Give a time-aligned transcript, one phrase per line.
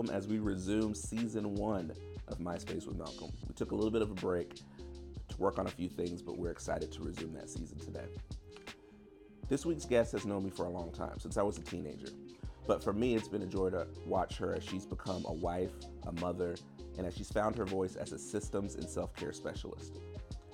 [0.00, 1.92] Malcolm as we resume season one
[2.28, 3.30] of MySpace with Malcolm.
[3.46, 4.54] We took a little bit of a break
[5.28, 8.06] to work on a few things, but we're excited to resume that season today.
[9.48, 12.08] This week's guest has known me for a long time, since I was a teenager.
[12.66, 15.72] But for me, it's been a joy to watch her as she's become a wife,
[16.06, 16.54] a mother,
[16.96, 19.98] and as she's found her voice as a systems and self care specialist.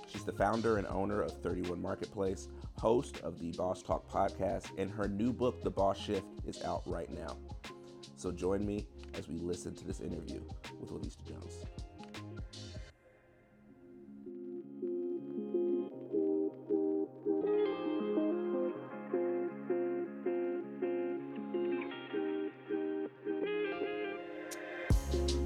[0.07, 4.89] She's the founder and owner of 31 Marketplace, host of the Boss Talk podcast, and
[4.91, 7.37] her new book, The Boss Shift, is out right now.
[8.15, 10.41] So join me as we listen to this interview
[10.79, 11.65] with La'Vista Jones.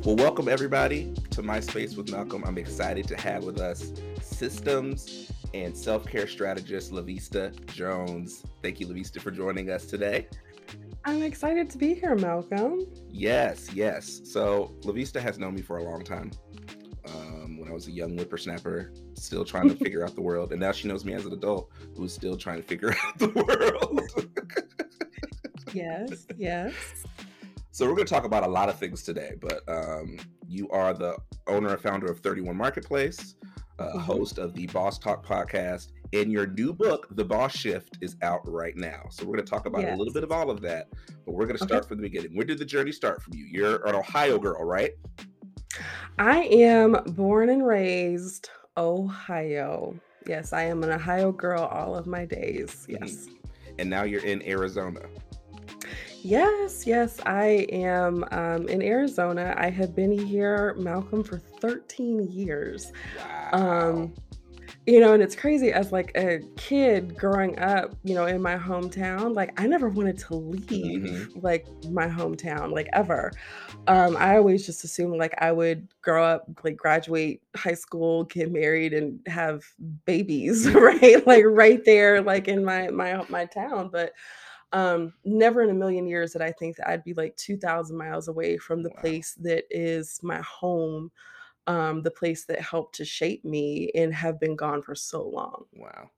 [0.03, 2.43] Well, welcome everybody to MySpace with Malcolm.
[2.45, 8.43] I'm excited to have with us systems and self care strategist La'Vista Jones.
[8.61, 10.27] Thank you, La'Vista, for joining us today.
[11.03, 12.85] I'm excited to be here, Malcolm.
[13.09, 14.21] Yes, yes.
[14.23, 16.31] So La'Vista has known me for a long time.
[17.07, 20.61] Um, when I was a young whippersnapper, still trying to figure out the world, and
[20.61, 24.01] now she knows me as an adult who's still trying to figure out the world.
[25.73, 26.73] yes, yes.
[27.71, 30.93] So we're going to talk about a lot of things today, but um, you are
[30.93, 33.35] the owner and founder of 31 Marketplace,
[33.81, 33.99] uh, mm-hmm.
[33.99, 38.41] host of the Boss Talk podcast, and your new book, The Boss Shift, is out
[38.43, 39.03] right now.
[39.09, 39.95] So we're going to talk about yes.
[39.95, 40.87] a little bit of all of that,
[41.25, 41.87] but we're going to start okay.
[41.87, 42.35] from the beginning.
[42.35, 43.45] Where did the journey start from you?
[43.45, 44.91] You're an Ohio girl, right?
[46.19, 49.95] I am born and raised Ohio.
[50.27, 52.85] Yes, I am an Ohio girl all of my days.
[52.87, 53.25] Yes.
[53.25, 53.35] Mm-hmm.
[53.79, 55.01] And now you're in Arizona.
[56.23, 59.55] Yes, yes, I am um, in Arizona.
[59.57, 62.91] I have been here, Malcolm, for 13 years.
[63.17, 63.40] Wow.
[63.51, 64.13] Um,
[64.87, 68.55] you know, and it's crazy as like a kid growing up, you know, in my
[68.55, 71.39] hometown, like I never wanted to leave mm-hmm.
[71.39, 73.31] like my hometown, like ever.
[73.87, 78.51] Um, I always just assumed like I would grow up, like graduate high school, get
[78.51, 79.63] married, and have
[80.05, 81.25] babies, right?
[81.27, 83.89] like right there, like in my my my town.
[83.91, 84.13] But
[84.73, 88.29] um never in a million years that i think that i'd be like 2000 miles
[88.29, 89.01] away from the wow.
[89.01, 91.11] place that is my home
[91.67, 95.65] um the place that helped to shape me and have been gone for so long
[95.73, 96.09] wow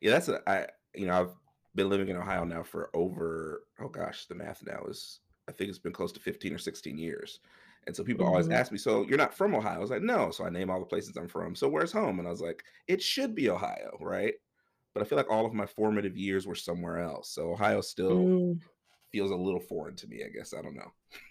[0.00, 1.34] yeah that's a i you know i've
[1.74, 5.68] been living in ohio now for over oh gosh the math now is i think
[5.68, 7.40] it's been close to 15 or 16 years
[7.86, 8.32] and so people mm-hmm.
[8.32, 9.76] always ask me, so you're not from Ohio?
[9.76, 10.32] I was like, no.
[10.32, 11.54] So I name all the places I'm from.
[11.54, 12.18] So where's home?
[12.18, 14.34] And I was like, it should be Ohio, right?
[14.96, 17.28] but I feel like all of my formative years were somewhere else.
[17.28, 18.58] So Ohio still mm.
[19.12, 20.54] feels a little foreign to me, I guess.
[20.54, 20.90] I don't know.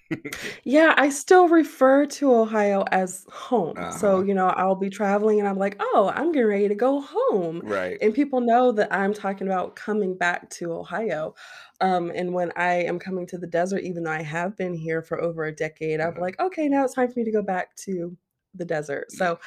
[0.63, 3.75] yeah, I still refer to Ohio as home.
[3.77, 3.91] Uh-huh.
[3.91, 7.01] So, you know, I'll be traveling and I'm like, oh, I'm getting ready to go
[7.01, 7.61] home.
[7.63, 7.97] Right.
[8.01, 11.35] And people know that I'm talking about coming back to Ohio.
[11.81, 15.01] Um, and when I am coming to the desert, even though I have been here
[15.01, 16.21] for over a decade, I'm uh-huh.
[16.21, 18.15] like, okay, now it's time for me to go back to
[18.53, 19.11] the desert.
[19.11, 19.39] So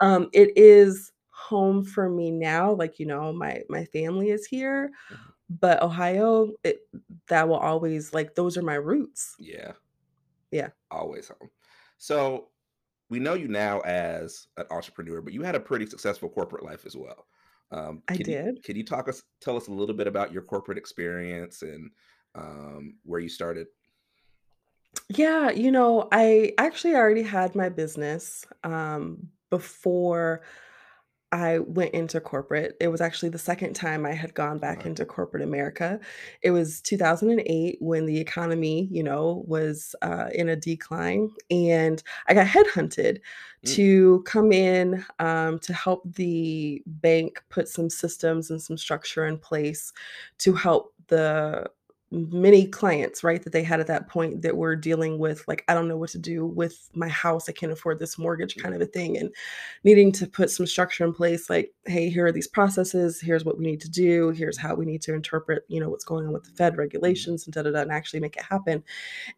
[0.00, 1.12] um, it is
[1.42, 5.22] home for me now like you know my my family is here mm-hmm.
[5.60, 6.86] but ohio it,
[7.28, 9.72] that will always like those are my roots yeah
[10.52, 10.68] yeah.
[10.90, 11.50] Always home.
[11.98, 12.48] So
[13.10, 16.86] we know you now as an entrepreneur but you had a pretty successful corporate life
[16.86, 17.26] as well.
[17.72, 20.42] Um, i did you, can you talk us tell us a little bit about your
[20.42, 21.90] corporate experience and
[22.34, 23.66] um, where you started?
[25.08, 30.42] Yeah you know i actually already had my business um, before
[31.32, 32.76] I went into corporate.
[32.78, 35.98] It was actually the second time I had gone back into corporate America.
[36.42, 42.34] It was 2008 when the economy, you know, was uh, in a decline, and I
[42.34, 43.18] got headhunted
[43.64, 43.74] mm.
[43.74, 49.38] to come in um, to help the bank put some systems and some structure in
[49.38, 49.94] place
[50.38, 51.66] to help the
[52.12, 55.74] many clients right that they had at that point that were dealing with like i
[55.74, 58.82] don't know what to do with my house i can't afford this mortgage kind of
[58.82, 59.34] a thing and
[59.82, 63.56] needing to put some structure in place like hey here are these processes here's what
[63.56, 66.32] we need to do here's how we need to interpret you know what's going on
[66.32, 68.84] with the fed regulations and da da da and actually make it happen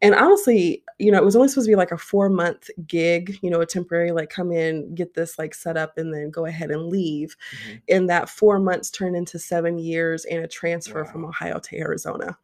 [0.02, 3.38] and honestly you know it was only supposed to be like a four month gig
[3.40, 6.46] you know a temporary like come in get this like set up and then go
[6.46, 7.76] ahead and leave mm-hmm.
[7.88, 11.10] and that four months turned into seven years and a transfer wow.
[11.10, 12.36] from ohio to arizona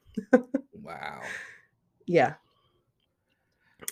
[0.82, 1.20] wow.
[2.06, 2.34] Yeah.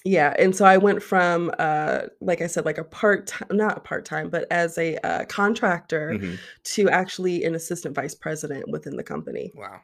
[0.05, 3.79] Yeah, and so I went from, uh, like I said, like a part time, not
[3.79, 6.35] a part time, but as a uh, contractor mm-hmm.
[6.65, 9.51] to actually an assistant vice president within the company.
[9.55, 9.81] Wow,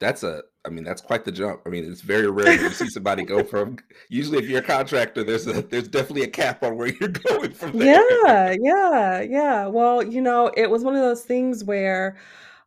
[0.00, 1.62] that's a, I mean, that's quite the jump.
[1.66, 3.78] I mean, it's very rare to see somebody go from.
[4.08, 7.52] Usually, if you're a contractor, there's a there's definitely a cap on where you're going
[7.52, 8.04] from there.
[8.26, 9.66] Yeah, yeah, yeah.
[9.66, 12.16] Well, you know, it was one of those things where,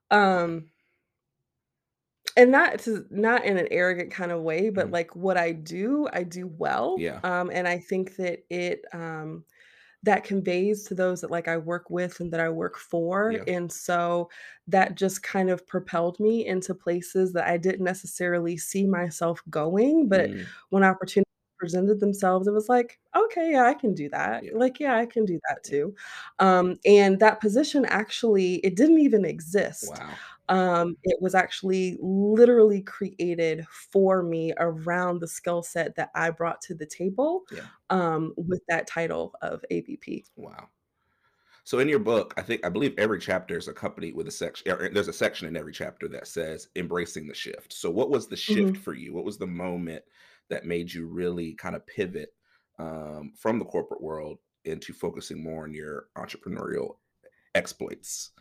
[0.09, 0.68] um,
[2.39, 4.93] And not to not in an arrogant kind of way, but, Mhm.
[4.93, 7.21] like, what I do, I do well, Yeah.
[7.23, 9.45] um, and I think that it, um
[10.03, 13.45] that conveys to those that, like, I work with and that I work for, Yeah.
[13.47, 14.29] and so
[14.67, 20.09] that just kind of propelled me into places that I didn't necessarily see myself going,
[20.09, 20.49] but Mm.
[20.71, 21.25] when opportunities
[21.59, 24.51] presented themselves, it was like, "Okay, yeah, I can do that." Yeah.
[24.53, 25.95] Like, "Yeah, I can do that too."
[26.39, 29.99] Um, and that position actually it didn't even exist.
[29.99, 30.19] Wow.
[30.49, 36.61] Um, it was actually literally created for me around the skill set that I brought
[36.63, 37.69] to the table, Yeah.
[37.91, 40.25] um, with that title of AVP.
[40.35, 40.69] Wow.
[41.65, 44.93] So in your book, I think I believe every chapter is accompanied with a section
[44.93, 47.73] there's a section in every chapter that says embracing the shift.
[47.73, 48.77] So what was the shift Mhm.
[48.77, 49.13] for you?
[49.13, 50.03] What was the moment
[50.49, 52.35] that made you really kind of pivot
[52.79, 56.97] um, from the corporate world into focusing more on your entrepreneurial
[57.55, 58.31] exploits?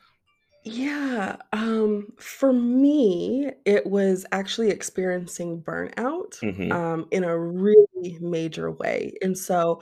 [0.65, 6.71] Yeah, um, for me, it was actually experiencing burnout, Mhm.
[6.71, 9.81] um, in a really major way, and so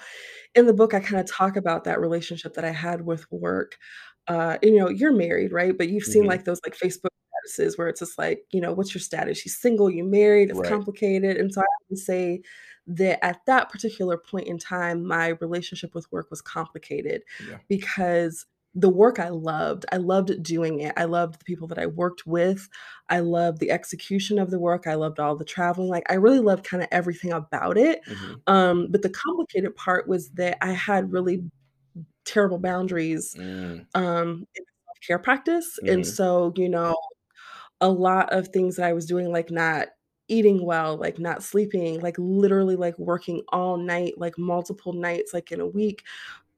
[0.56, 3.76] in the book, I kinda talk about that relationship that I had with work.
[4.28, 5.78] Uh, you know, you're married, right?
[5.78, 6.26] But you've seen, Mhm.
[6.26, 7.10] like, those, like, Facebook
[7.76, 9.44] where it's just like, you know, "What's your status?
[9.44, 9.90] You single?
[9.90, 10.60] You married?" It's Right.
[10.60, 12.42] complicated, and so I would say
[12.88, 17.58] that at that particular point in time, my relationship with work was complicated Yeah.
[17.68, 20.92] because the work I loved, I loved doing it.
[20.98, 22.68] I loved the people that I worked with.
[23.08, 24.86] I loved the execution of the work.
[24.86, 25.88] I loved all the traveling.
[25.88, 28.00] Like, I really loved kinda everything about it.
[28.06, 28.42] Mhm.
[28.46, 31.44] Um, but the complicated part was that I had really
[32.26, 33.86] terrible boundaries, Mm.
[33.94, 36.06] um, in self-care practice, and Mhm.
[36.06, 36.96] so, you know,
[37.80, 39.88] a lot of things that I was doing, like not
[40.28, 45.52] eating well, like not sleeping, like literally, like, working all night, like multiple nights, like
[45.52, 46.02] in a week,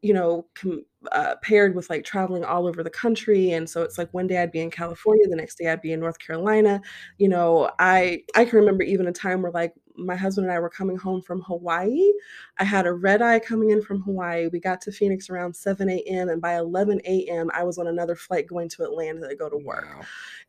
[0.03, 3.99] you know, com uh, paired with, like, traveling all over the country, and so it's
[3.99, 6.81] like one day I'd be in California, the next day I'd be in North Carolina.
[7.19, 10.61] You know, I I can remember even a time where, like, my husband and I
[10.61, 12.13] were coming home from Hawaii.
[12.59, 14.49] I had a red eye coming in from Hawaii.
[14.49, 18.17] We got to Phoenix around 7 AM, and by 11 AM, I was on another
[18.17, 19.85] flight going to Atlanta to go to work.
[19.91, 20.03] Wow.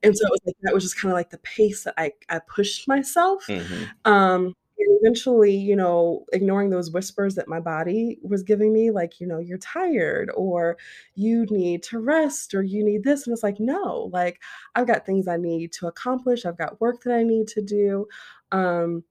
[0.04, 2.40] And so it was like that was just kinda like the pace that I I
[2.40, 3.46] pushed myself.
[3.48, 3.90] Mhm.
[4.06, 9.20] Um, and eventually, you know, ignoring those whispers that my body was giving me, like,
[9.20, 10.78] you know, "You're tired," or
[11.16, 14.40] "You need to rest," or "You need this," and it's like, "No," like,
[14.76, 18.08] I've got things I need to accomplish, I've got work that I need to do,
[18.54, 19.04] um,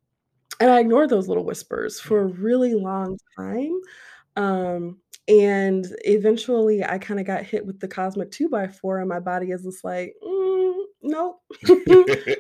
[0.61, 3.81] and I ignored those little whispers for a really long time,
[4.37, 9.65] um, and eventually I kinda got hit with the cosmic two-by-four, and my body is
[9.65, 11.41] just like, "Mm, nope.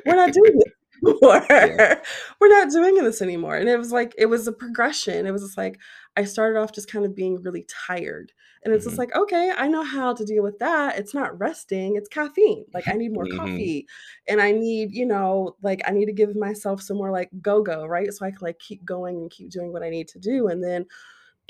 [0.06, 0.75] We're not doing this
[1.05, 1.47] anymore.
[1.50, 2.00] Yeah.
[2.41, 5.26] We're not doing this anymore," and it was like it was a progression.
[5.26, 5.79] It was just like
[6.17, 8.32] I started off just kind of being really tired,
[8.65, 8.99] and it's just Mhm.
[8.99, 10.99] like, "Okay, I know how to deal with that.
[10.99, 12.65] It's not resting, it's caffeine.
[12.75, 13.29] Like, I need more Mhm.
[13.29, 13.87] coffee,
[14.29, 17.87] and I need, you know, like, I need to give myself some more, like, go-go,
[17.87, 18.13] right?
[18.13, 20.63] So I can, like, keep going and keep doing what I need to do, and
[20.65, 20.87] then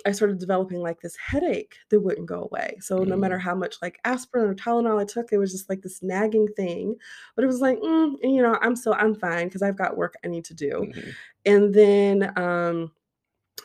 [0.07, 2.79] I started developing, like, this headache that wouldn't go away.
[2.81, 3.41] So no matter Mm.
[3.41, 6.95] how much, like, aspirin or Tylenol I took, it was just, like, this nagging thing,
[7.35, 9.97] but it was like, "Mm, and, you know, I'm still I'm fine because I've got
[9.97, 11.19] work I need to do." Mhm.
[11.47, 12.93] And then, um,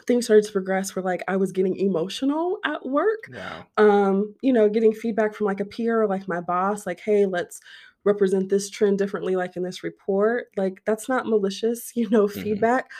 [0.03, 3.69] things started to progress where, like, I was getting emotional at work, Wow.
[3.78, 7.25] um, you know, getting feedback from, like, a peer or, like, my boss, like, "Hey,
[7.25, 7.59] let's
[8.06, 12.68] represent this trend differently, like, in this report." Like, that's not malicious, you know, Mhm.
[12.68, 12.92] feedback,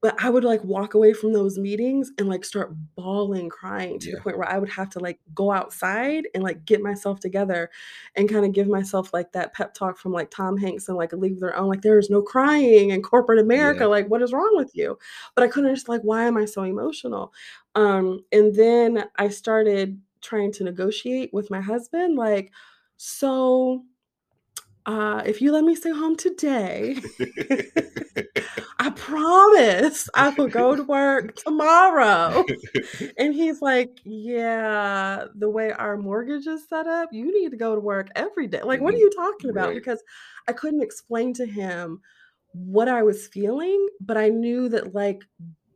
[0.00, 4.10] but I would, like, walk away from those meetings and, like, start bawling, crying to
[4.10, 7.70] the point where I would have to, like, go outside and, like, get myself together
[8.14, 11.32] and kinda give myself, like, that pep talk from, like, Tom Hanks and, like, League
[11.34, 13.88] of Their Own, like, "There is no crying in corporate America, Yeah.
[13.88, 14.98] like, what is wrong with you?"
[15.34, 17.32] But I couldn't just like, "Why am I so emotional?"
[17.74, 22.52] Um, and then I started trying to negotiate with my husband, like,
[22.96, 23.84] "So,
[24.88, 26.96] uh, if you let me stay home today,
[28.78, 32.54] I promise I will go to work tomorrow."
[33.18, 37.74] And he's like, "Yeah, the way our mortgage is set up, you need to go
[37.74, 38.98] to work every day." Like, "What are Mhm.
[38.98, 39.76] you talking about?" Right.
[39.76, 40.02] Because
[40.48, 42.00] I couldn't explain to him
[42.52, 45.24] what I was feeling, but I knew that, like,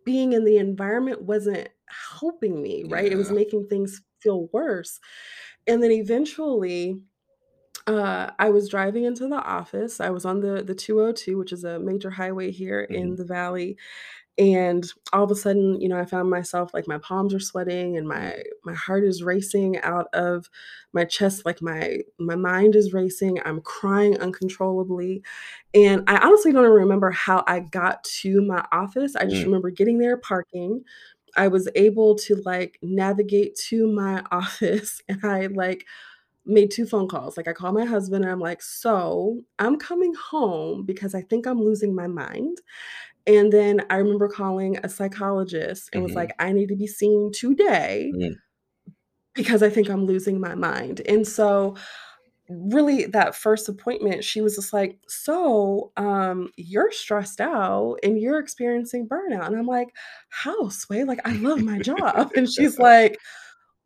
[0.04, 3.12] being in the environment wasn't helping me, right?
[3.12, 5.00] It was making things feel worse.
[5.66, 7.00] And then eventually,
[7.86, 10.00] uh, I was driving into the office.
[10.00, 13.16] I was on the the 202, which is a major highway here in Mhm.
[13.16, 13.76] the valley,
[14.38, 17.96] and all of a sudden, you know, I found myself like, my palms are sweating
[17.98, 20.50] and my my heart is racing out of
[20.94, 25.22] my chest, like, my my mind is racing, I'm crying uncontrollably,
[25.74, 29.16] and I honestly don't even remember how I got to my office.
[29.16, 29.46] I just Mm.
[29.46, 30.84] remember getting there, parking.
[31.36, 35.86] I was able to, like, navigate to my office, and I, like
[36.46, 37.36] made 2 phone calls.
[37.36, 41.46] Like, I called my husband and I'm like, "So, I'm coming home because I think
[41.46, 42.58] I'm losing my mind."
[43.26, 46.16] And then I remember calling a psychologist and was Mhm.
[46.16, 48.42] like, "I need to be seen today Mm.
[49.34, 51.76] because I think I'm losing my mind." And so,
[52.50, 58.38] really that first appointment, she was just like, "So, um, you're stressed out and you're
[58.40, 59.88] experiencing burnout." And I'm like,
[60.30, 61.04] "How, Sway?
[61.04, 63.20] Like, I love my job." And she's like,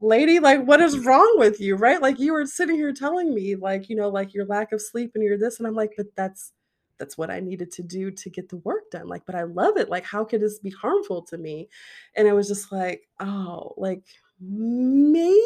[0.00, 2.00] "Lady, like, what is wrong with you?" Right?
[2.02, 5.12] Like, "You were sitting here telling me, like, you know, like, your lack of sleep
[5.14, 6.52] and you're this." And I'm like, "But that's
[6.98, 9.06] that's what I needed to do to get the work done.
[9.08, 9.90] Like, but I love it.
[9.90, 11.68] Like, how could this be harmful to me?"
[12.16, 14.04] And it was just like, "Oh, like,
[14.40, 15.40] maybe,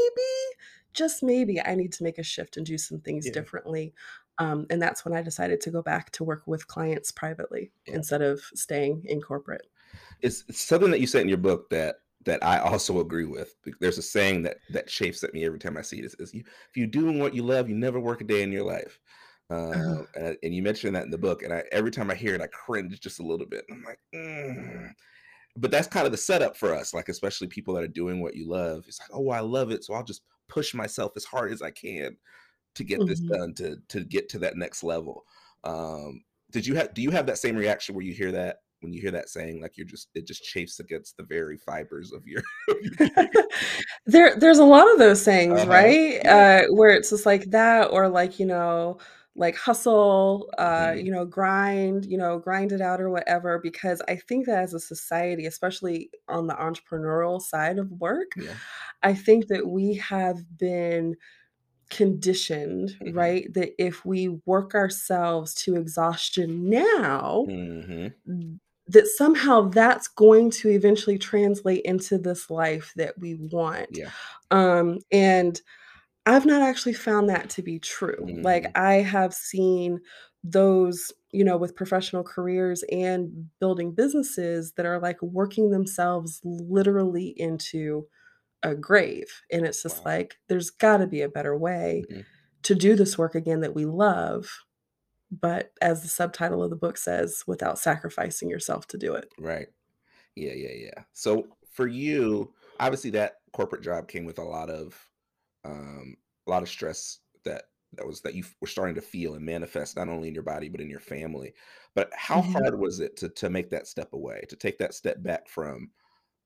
[0.95, 3.33] just maybe I need to make a shift and do some things Yeah.
[3.33, 3.95] differently."
[4.39, 7.95] Um, and that's when I decided to go back to work with clients privately Yeah.
[7.95, 9.67] instead of staying in corporate.
[10.23, 13.55] It's it's something that you said in your book that that I also agree with.
[13.81, 16.15] There's a saying that that chafes at me every time I see it.
[16.35, 19.01] "You if you're doing what you love, you never work a day in your life."
[19.73, 19.97] Uh-huh.
[19.97, 22.35] Um, and and you mentioned that in the book, and I every time I hear
[22.35, 23.65] it, I cringe just a little bit.
[23.71, 24.93] I'm like, "Mm."
[25.57, 28.37] But that's kind of the setup for us, like, especially people that are doing what
[28.37, 28.85] you love.
[28.89, 31.71] It's like, "Oh, I love it, so I'll just push myself as hard as I
[31.73, 32.17] can
[32.77, 33.41] to get this Mhm.
[33.41, 35.27] done, to to get to that next level."
[35.65, 38.93] Um, did you have do you have that same reaction where you hear that when
[38.93, 42.27] you hear that saying, like, you're just it just chafes against the very fibers of
[42.27, 42.43] your?
[44.07, 45.71] There there's a lot of those things Uh-huh.
[45.73, 46.21] right?
[46.25, 46.63] Yeah.
[46.69, 48.99] Uh, where it's just like that or like, you know,
[49.37, 51.05] like hustle, uh, Mhm.
[51.05, 54.75] you know, grind, you know, grind it out or whatever, because I think that as
[54.75, 58.55] a society, especially on the entrepreneurial side of work, Yeah.
[59.03, 61.17] I think that we have been
[61.91, 63.15] conditioned, Mhm.
[63.17, 63.53] right?
[63.55, 68.15] That if we work ourselves to exhaustion now, Mhm.
[68.93, 73.91] Th that somehow that's going to eventually translate into this life that we want.
[73.91, 74.13] Yeah.
[74.51, 75.61] Um, and
[76.27, 78.37] I've not actually found that to be true.
[78.43, 78.77] Like, Mhm.
[78.77, 80.01] I have seen
[80.45, 87.29] those, you know, with professional careers and building businesses that are, like, working themselves literally
[87.41, 88.09] into
[88.65, 90.07] a grave, and it's just Wow.
[90.07, 92.27] like, there's gotta be a better way Mhm.
[92.65, 94.51] to do this work again that we love,
[95.31, 99.33] but as the subtitle of the book says, without sacrificing yourself to do it.
[99.39, 99.69] Right.
[100.37, 101.05] Yeah, yeah, yeah.
[101.13, 105.11] So, for you, obviously, that corporate job came with a lot of,
[105.65, 109.45] um, a lot of stress that that was that you were starting to feel and
[109.47, 111.55] manifest not only in your body, but in your family.
[111.95, 112.65] But how Mhm.
[112.65, 115.93] hard was it to to make that step away, to take that step back from,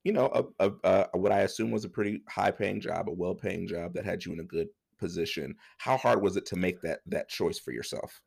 [0.04, 0.28] you know,
[0.60, 0.72] a a
[1.14, 4.32] a what I assume was a pretty high-paying job, a well-paying job that had you
[4.34, 5.56] in a good position.
[5.78, 8.22] How hard was it to make that that choice for yourself?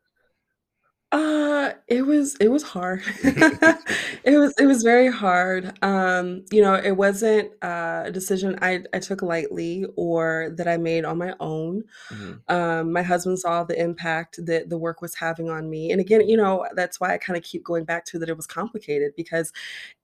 [1.12, 3.02] Uh, it was it was hard.
[4.24, 5.72] It was it was very hard.
[5.82, 10.76] Um, you know, it wasn't, uh, a decision I I took lightly or that I
[10.76, 11.84] made on my own.
[12.10, 12.42] Mhm.
[12.48, 16.28] Um, my husband saw the impact that the work was having on me, and again,
[16.28, 19.52] you know, that's why I kinda keep going back to that it was complicated because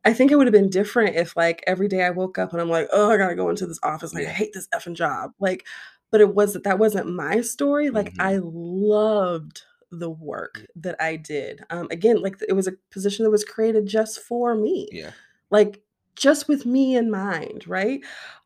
[0.05, 2.71] I think it would've been different if, like, every day I woke up and I'm
[2.71, 4.33] like, "Oh, I gotta go into this office, like, I Yeah.
[4.33, 5.67] hate this effing job." Like,
[6.13, 8.19] but it wasn't that wasn't my story, like, Mhm.
[8.21, 9.63] I loved
[10.01, 11.63] the work that I did.
[11.71, 15.13] Um, again, like, it was a position that was created just for me, Yeah.
[15.51, 15.83] like,
[16.17, 18.01] just with me in mind, right?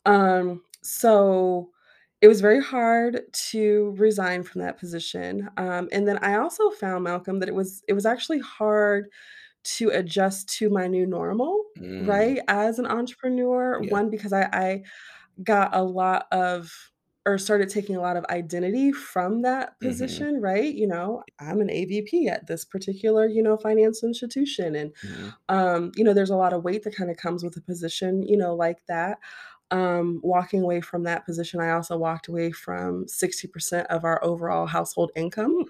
[0.07, 1.71] Um, so
[2.23, 7.05] it was very hard to resign from that position, um, and then I also found,
[7.05, 9.11] Malcolm, that it was it was actually hard
[9.64, 12.07] to adjust to my new normal, Mm.
[12.09, 13.81] right, as an entrepreneur.
[13.81, 13.90] Yeah.
[13.90, 14.83] 1, because I I
[15.45, 16.73] got a lot of
[17.28, 20.28] or started taking a lot of identity from that Mhm.
[20.28, 20.75] position, right?
[20.75, 25.38] You know, I'm an AVP at this particular, you know, financial institution, and, Mhm.
[25.49, 28.37] um, you know, there's a lot of weight that kinda comes with a position, you
[28.37, 29.18] know, like that.
[29.70, 34.66] Um, walking away from that position, I also walked away from 60% of our overall
[34.66, 35.64] household income.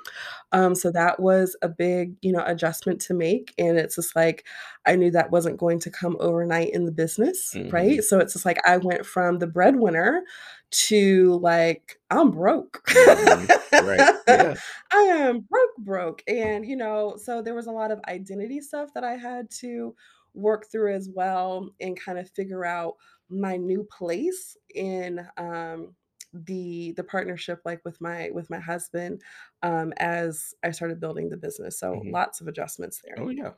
[0.52, 4.46] Um, so that was a big, you know, adjustment to make, and it's just like,
[4.86, 7.70] I knew that wasn't going to come overnight in the business, Mhm.
[7.72, 8.02] right?
[8.04, 10.22] So it's just like I went from the breadwinner
[10.70, 12.82] to, like, I'm broke.
[12.90, 13.50] Mhm.
[13.78, 14.08] Right.
[14.92, 18.92] I am broke, broke, and, you know, so there was a lot of identity stuff
[18.94, 19.94] that I had to
[20.34, 22.96] work through as well and kinda figure out
[23.30, 25.96] my new place in, um,
[26.34, 29.22] the the partnership, like, with my with my husband,
[29.62, 31.78] um, as I started building the business.
[31.78, 32.12] So Mhm.
[32.12, 33.18] lots of adjustments there.
[33.18, 33.54] Oh, yeah.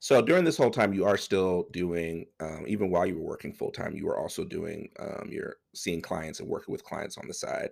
[0.00, 3.54] So during this whole time, you are still doing, um even while you were working
[3.54, 7.34] full-time, you were also doing, um you're seeing clients and working with clients on the
[7.34, 7.70] side.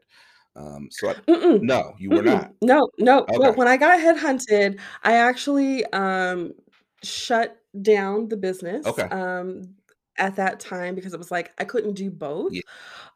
[0.57, 1.15] Um, so I
[1.61, 2.51] No, you were not?
[2.51, 2.57] Mm-mm.
[2.63, 3.29] No, no.
[3.35, 6.55] Well, when I got headhunted, I actually, um,
[7.03, 9.11] shut down the business, Okay.
[9.11, 9.77] um
[10.19, 12.11] at that time because it was like I couldn't do
[12.49, 12.61] Yeah.
[12.61, 12.63] both,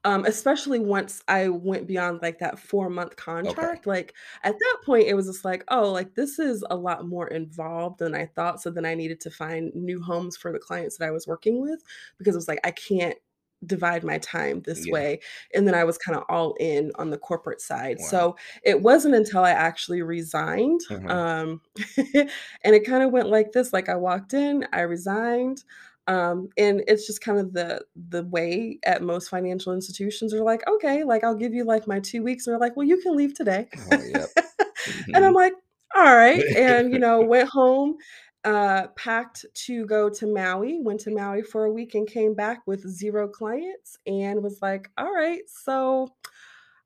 [0.04, 3.70] um, especially once I went beyond, like, that four-month Okay.
[3.70, 4.14] contract, like,
[4.44, 7.98] at that point, it was just like, "Oh, like, this is a lot more involved
[8.00, 11.06] than I thought," so then I needed to find new homes for the clients that
[11.06, 11.82] I was working with
[12.18, 13.18] because it was like, I can't
[13.66, 14.92] divide my time this Yeah.
[14.92, 15.20] way,
[15.54, 18.00] and then I was kinda all in on the corporate side, Wow.
[18.00, 21.20] so it wasn't until I actually resigned, Uh-huh.
[21.20, 21.60] um,
[21.98, 25.64] and it kinda went like this, like, I walked in, I resigned,
[26.06, 30.66] um, and it's just kind of the the way at most financial institutions are like,
[30.68, 33.16] "Okay, like, I'll give you, like, my 2 weeks," and they're like, "Well, you can
[33.16, 34.30] leave today." Oh, yep.
[35.14, 35.34] And I'm Mhm.
[35.34, 35.54] like,
[35.96, 37.96] "Alright," and, you know, went home,
[38.44, 42.62] uh, packed to go to Maui, went to Maui for a week and came back
[42.66, 46.08] with 0 clients and was like, "Alright, so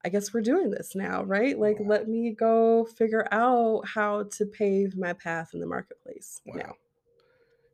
[0.04, 1.58] I guess we're doing this now, right?
[1.58, 1.80] Like, Wow.
[1.80, 6.74] let me go figure out how to pave my path in the marketplace now."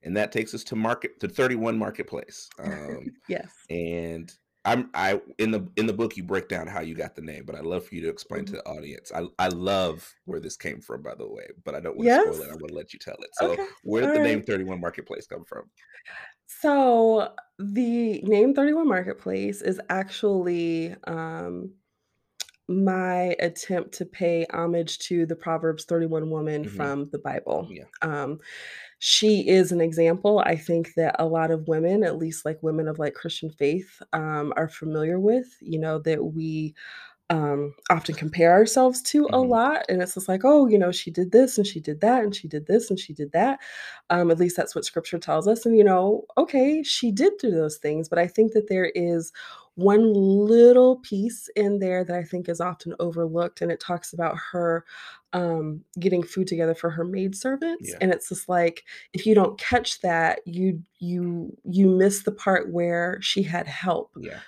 [0.02, 3.68] And that takes us to market to 31 Marketplace, um, Yes.
[3.70, 4.32] and
[4.64, 7.44] I'm I in the in the book, you break down how you got the name,
[7.46, 8.56] but I'd love for you to explain to Mhm.
[8.56, 9.12] the audience.
[9.14, 12.42] I I love where this came from, by the way, but I don't wanna spoil
[12.42, 13.34] it, I wanna let you tell it.
[13.34, 14.44] So, Okay, where did the name alright.
[14.44, 15.70] 31 Marketplace come from?
[16.46, 21.74] So, the name 31 Marketplace is actually, um,
[22.68, 26.68] my attempt to pay homage to the Proverbs 31 woman Mhm.
[26.68, 27.68] from the Bible.
[27.70, 27.86] Yeah.
[28.02, 28.40] Um,
[29.00, 32.88] she is an example I think that a lot of women, at least, like, women
[32.88, 36.74] of, like, Christian faith, um, are familiar with, you know, that we,
[37.30, 39.42] um, often compare ourselves to a Mhm.
[39.42, 42.24] lot, and it's just like, "Oh, you know, she did this, and she did that,
[42.24, 43.60] and she did this, and she did that."
[44.10, 47.50] Um, at least that's what scripture tells us, and, you know, okay, she did do
[47.52, 49.32] those things, but I think that there is
[49.76, 54.36] one little piece in there that I think is often overlooked, and it talks about
[54.52, 54.84] her,
[55.32, 57.98] um, getting food together for her maidservants, Yeah.
[58.00, 62.70] and it's just like, if you don't catch that, you you you miss the part
[62.72, 64.10] where she had help.
[64.18, 64.40] Yeah.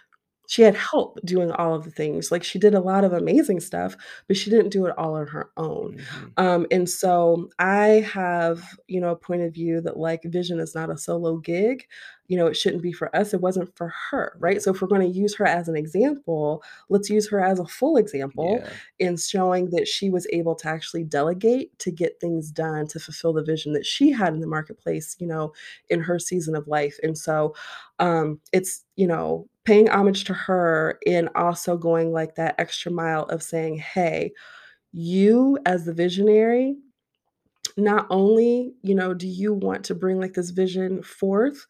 [0.49, 3.61] She had help doing all of the things, like, she did a lot of amazing
[3.61, 5.95] stuff, but she didn't do it all on her own.
[5.97, 6.35] Mhm.
[6.37, 10.75] Um, and so I have, you know, a point of view that, like, vision is
[10.75, 11.87] not a solo gig,
[12.29, 14.61] you know, it shouldn't be for us, it wasn't for her, right?
[14.62, 17.97] So if we're gonna use her as an example, let's use her as a full
[17.97, 18.79] example Yeah.
[18.99, 23.33] in showing that she was able to actually delegate to get things done to fulfill
[23.33, 25.53] the vision that she had in the marketplace, you know,
[25.88, 27.55] in her season of life, and so,
[27.99, 33.25] um, it's, you know, paying homage to her and also going, like, that extra mile
[33.25, 34.33] of saying, "Hey,
[34.92, 36.79] you as the visionary,
[37.77, 41.66] not only, you know, do you want to bring, like, this vision forth,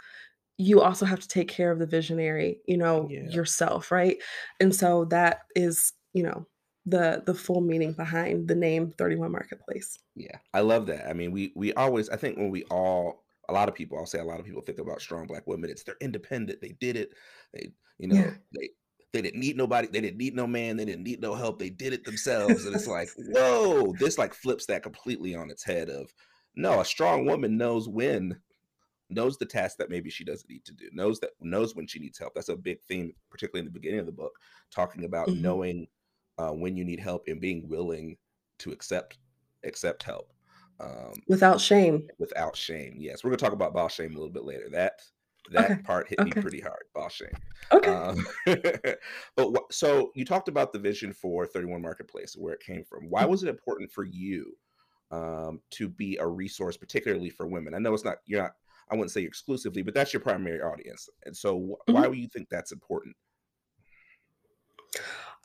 [0.59, 3.23] you also have to take care of the visionary, you know, Yeah.
[3.25, 4.19] yourself," right?
[4.61, 6.47] And so that is, you know,
[6.87, 9.99] the the full meaning behind the name 31 Marketplace.
[10.15, 11.09] Yeah, I love that.
[11.09, 14.07] I mean, we we always I think when we all a lot of people, I'll
[14.07, 16.97] say a lot of people think about strong black women, it's they're independent, they did
[16.97, 17.15] it,
[17.53, 18.09] they, you Yeah.
[18.09, 18.71] know, they
[19.13, 21.69] they didn't need nobody, they didn't need no man, they didn't need no help, they
[21.71, 25.91] did it themselves, and it's like, "Whoa!" This, like, flips that completely on its head
[25.91, 26.15] of,
[26.55, 28.41] no, a strong woman knows when
[29.11, 31.99] knows the task that maybe she doesn't need to do, knows that knows when she
[31.99, 32.35] needs help.
[32.35, 34.39] That's a big theme, particularly in the beginning of the book,
[34.71, 35.33] talking about Mhm.
[35.35, 35.89] knowing,
[36.39, 38.19] uh, when you need help and being willing
[38.59, 39.19] to accept
[39.65, 40.32] accept help,
[40.83, 42.09] um, Without shame.
[42.19, 42.97] without shame.
[42.99, 44.69] Yes, we're gonna talk about boss shame a little bit later.
[44.71, 45.01] That
[45.55, 47.37] Okay, that part hit me pretty hard, boss shame.
[47.73, 47.91] Okay.
[47.91, 48.27] Um,
[49.37, 53.09] but wha so you talked about the vision for 31 Marketplace, where it came from.
[53.11, 53.29] Why Mhm.
[53.31, 54.57] was it important for you,
[55.11, 57.75] um, to be a resource, particularly for women?
[57.75, 58.53] I know it's not you're not
[58.91, 62.09] I wouldn't say exclusively, but that's your primary audience, and so wh why Mhm.
[62.11, 63.17] would you think that's important?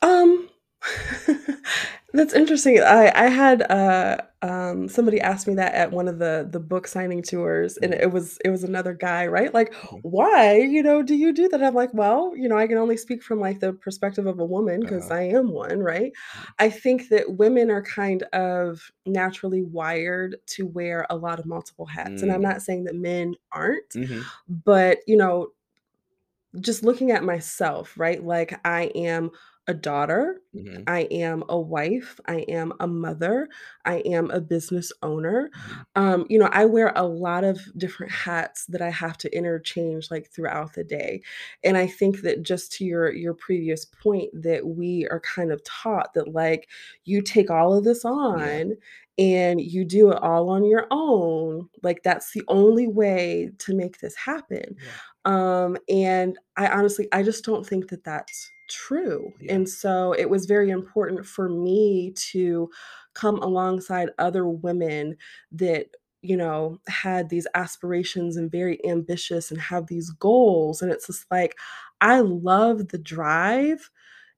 [0.02, 0.48] Um,
[2.12, 2.80] that's interesting.
[2.80, 6.86] I I had, uh, um, somebody asked me that at one of the the book
[6.86, 9.52] signing tours, and Mhm, it was it was another guy, right?
[9.52, 12.66] Like, mhm, "Why, you know, do you do that?" I'm like, "Well, you know, I
[12.66, 15.80] can only speak from, like, the perspective of a woman because uh-huh, I am one,
[15.80, 21.38] right?" mhm, I think that women are kind of naturally wired to wear a lot
[21.40, 25.48] of multiple hats, and I'm mm, not saying that men aren't, mhm, but, you know,
[26.60, 28.22] just looking at myself, right?
[28.22, 29.30] Like, I am
[29.68, 33.48] a daughter, mhm, I am a wife, I am a mother,
[33.84, 35.50] I am a business owner.
[35.54, 39.36] mhm, Um, you know, I wear a lot of different hats that I have to
[39.36, 41.22] interchange, like, throughout the day,
[41.62, 45.62] and I think that just to your your previous point that we are kind of
[45.64, 46.68] taught that, like,
[47.04, 48.74] you take all of this yeah, on
[49.18, 53.98] and you do it all on your own, like, that's the only way to make
[53.98, 54.76] this happen.
[54.76, 60.12] yeah, Um, and I honestly I just don't think that that's true, yeah, and so
[60.12, 62.70] it was very important for me to
[63.14, 65.16] come alongside other women
[65.52, 65.88] that
[66.20, 71.24] you know, had these aspirations and very ambitious and have these goals, and it's just
[71.30, 71.56] like,
[72.00, 73.88] I love the drive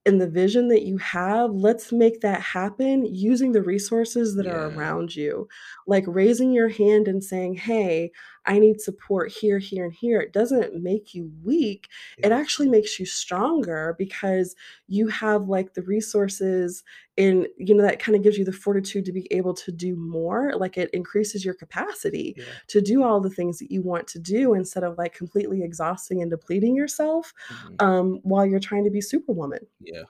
[0.07, 4.66] and the vision that you have, let's make that happen using the resources that are
[4.69, 5.47] around you.
[5.87, 8.12] Like raising your hand and saying, "Hey,
[8.51, 11.89] I need support here, here, and here." It doesn't make you weak.
[12.19, 14.57] It actually makes you stronger because
[14.89, 16.83] you have like the resources
[17.17, 19.95] and you know that kind of gives you the fortitude to be able to do
[19.97, 20.53] more.
[20.57, 22.45] Like it increases your capacity Yeah.
[22.69, 26.23] to do all the things that you want to do instead of like completely exhausting
[26.23, 27.83] and depleting yourself Mhm.
[27.83, 29.67] um, while you're trying to be superwoman.
[29.81, 30.05] Yeah.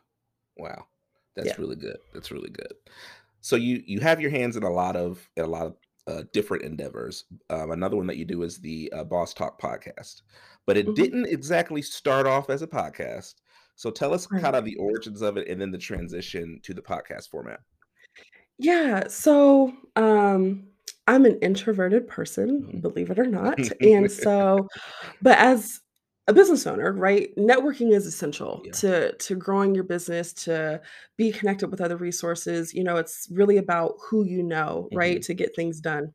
[0.56, 0.86] Wow.
[1.36, 1.44] Yeah.
[1.44, 1.98] That's really good.
[2.14, 2.72] That's really good.
[3.40, 5.76] So you you have your hands in a lot of in a lot of
[6.10, 7.24] uh, different endeavors.
[7.48, 10.22] Um, another one that you do is the uh, Boss Talk podcast,
[10.66, 10.94] but it Mhm.
[10.94, 13.34] didn't exactly start off as a podcast.
[13.76, 16.82] So tell us kind of the origins of it and then the transition to the
[16.82, 17.60] podcast format.
[18.58, 20.66] Yeah, so, um,
[21.06, 22.82] I'm an introverted person, Mhm.
[22.82, 24.68] believe it or not, and so
[25.22, 25.80] but as
[26.30, 28.72] a business owner, right, networking is essential yeah.
[28.74, 30.80] to to growing your business, to
[31.16, 35.22] be connected with other resources, you know, it's really about who you know, right, hmm
[35.22, 36.14] to get things done.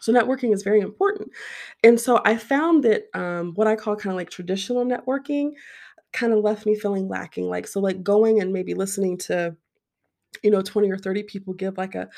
[0.00, 1.30] So networking is very important,
[1.84, 5.52] and so I found that, um, what I call kinda like traditional networking
[6.12, 9.56] kinda left me feeling lacking, like, so, like, going and maybe listening to,
[10.42, 12.08] you know, 20 or 30 people give, like, a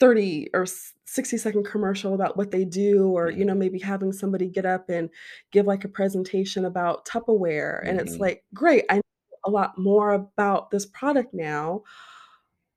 [0.00, 4.48] 30 or 60-second commercial about what they do or, you know, hmm maybe having somebody
[4.48, 5.10] get up and
[5.52, 9.02] give, like, a presentation about Tupperware, and it's hmm like, "Great, I know
[9.46, 11.82] a lot more about this product now,"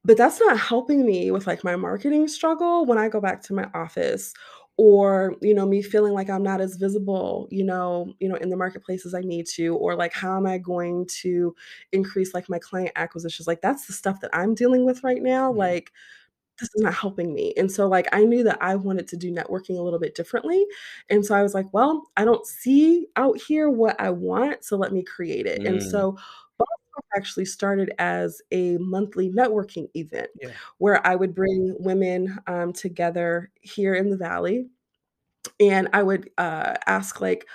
[0.06, 3.54] but that's not helping me with, like, my marketing struggle when I go back to
[3.54, 4.34] my office
[4.78, 8.50] or, you know, me feeling like I'm not as visible, you know you know, in
[8.50, 11.56] the marketplace as I need to, or, like, how am I going to
[11.94, 15.52] increase, like, my client acquisitions, like, that's the stuff that I'm dealing with right now,
[15.52, 15.92] hmm like,
[16.64, 17.54] this is not helping me.
[17.58, 20.66] And so, like, I knew that I wanted to do networking a little bit differently.
[21.10, 24.78] And so I was like, well, I don't see out here what I want, so
[24.78, 25.62] let me create it.
[25.66, 26.18] And mm so
[26.58, 26.68] Boss
[27.18, 30.54] actually started as a monthly networking event Yeah.
[30.78, 34.68] where I would bring women um, together here in the Valley.
[35.60, 37.48] And I would uh, ask, like,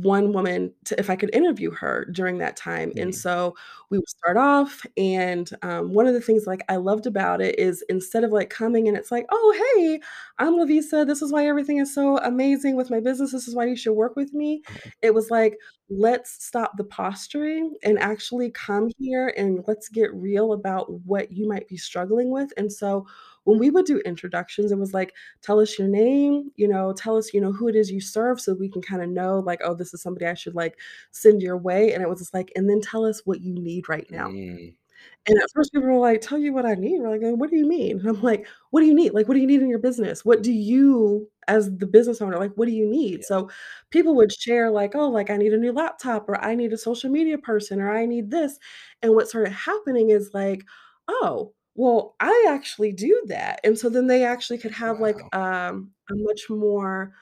[0.00, 3.54] one woman to if I could interview her during that time, and hmm so
[3.90, 7.58] we would start off, and, um, one of the things, like, I loved about it
[7.58, 10.00] is instead of, like, coming and it's like, "Oh, hey,
[10.38, 13.66] I'm La'Vista, this is why everything is so amazing with my business, this is why
[13.66, 14.62] you should work with me."
[15.02, 15.58] It was like,
[15.90, 21.46] "Let's stop the posturing and actually come here and let's get real about what you
[21.48, 23.06] might be struggling with," and so
[23.44, 27.16] when we would do introductions, it was like, tell us your name, you know, tell
[27.16, 29.60] us, you know, who it is you serve so we can kind of know like,
[29.64, 30.78] oh, this is somebody I should like
[31.10, 31.92] send your way.
[31.92, 34.28] And it was just like, and then tell us what you need right now.
[34.28, 34.74] mm
[35.26, 37.00] And at first people were like, tell you what I need.
[37.00, 37.98] We're like, "Uh, what do you mean?
[38.00, 39.14] And I'm like, what do you need?
[39.14, 40.24] Like, what do you need in your business?
[40.24, 43.20] What do you as the business owner, like, what do you need?
[43.20, 43.26] Yeah.
[43.26, 43.50] So
[43.90, 46.78] people would share like, oh, like I need a new laptop or I need a
[46.78, 48.58] social media person or I need this.
[49.02, 50.64] And what started happening is like,
[51.08, 53.60] oh, well, I actually do that.
[53.64, 57.14] And so then they actually could have like um a much more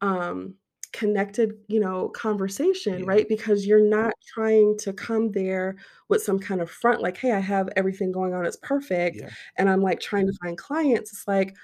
[0.00, 0.54] um,
[0.92, 3.06] connected, you know, conversation, Yeah.
[3.06, 3.28] right?
[3.28, 5.76] Because you're not trying to come there
[6.08, 9.30] with some kind of front, like, "Hey, I have everything going on, it's perfect," Yeah.
[9.58, 11.12] and I'm, like, trying to find clients.
[11.12, 11.56] It's like,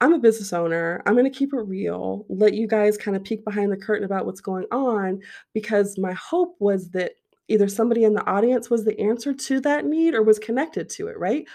[0.00, 3.72] "I'm a business owner, I'm gonna keep it real, let you guys kinda peek behind
[3.72, 5.20] the curtain about what's going on,"
[5.54, 7.14] because my hope was that
[7.48, 11.08] either somebody in the audience was the answer to that need or was connected to
[11.08, 11.46] it, right?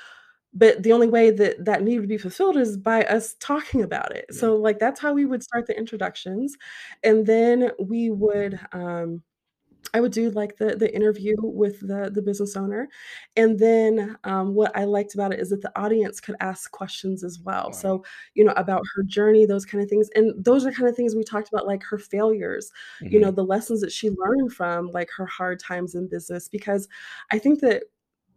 [0.54, 4.16] But the only way that that need would be fulfilled is by us talking about
[4.16, 4.32] it.
[4.32, 4.36] Yeah.
[4.36, 6.56] So, like, that's how we would start the introductions,
[7.04, 9.24] and then we would, um
[9.94, 12.89] I would do, like, the the interview with the the business owner,
[13.36, 17.24] and then, um, what I liked about it is that the audience could ask questions
[17.24, 17.72] as well.
[17.72, 17.74] Wow.
[17.74, 18.04] So,
[18.36, 21.16] you know, about her journey, those kind of things, and those are kind of things
[21.16, 22.72] we talked about, like, her failures,
[23.10, 26.50] you know, hmm the lessons that she learned from, like, her hard times in business,
[26.50, 26.88] because
[27.32, 27.84] I think that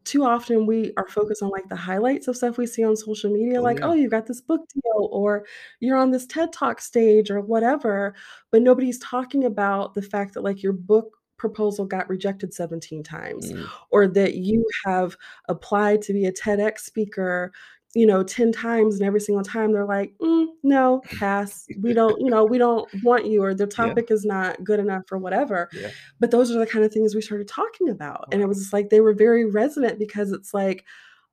[0.06, 3.30] too often we are focused on, like, the highlights of stuff we see on social
[3.32, 3.94] media, Oh like, "Oh, yeah.
[3.94, 5.46] you got this book deal," or
[5.80, 8.14] "You're on this TED Talk stage," or whatever,
[8.52, 13.52] but nobody's talking about the fact that, like, your book proposal got rejected 17 times,
[13.52, 13.70] Mm.
[13.90, 15.16] or that you have
[15.48, 17.52] applied to be a TEDx speaker,
[17.96, 21.68] you know, 10 times, and every single time they're like, "Mm, no, pass.
[21.80, 23.96] We don't you know, we don't want you," or "The Yeah.
[23.96, 25.70] topic is not good enough," or whatever.
[25.70, 25.90] Yeah.
[26.20, 28.72] But those are the kind of things we started talking about, and it was just
[28.74, 30.84] like they were very resonant because it's like,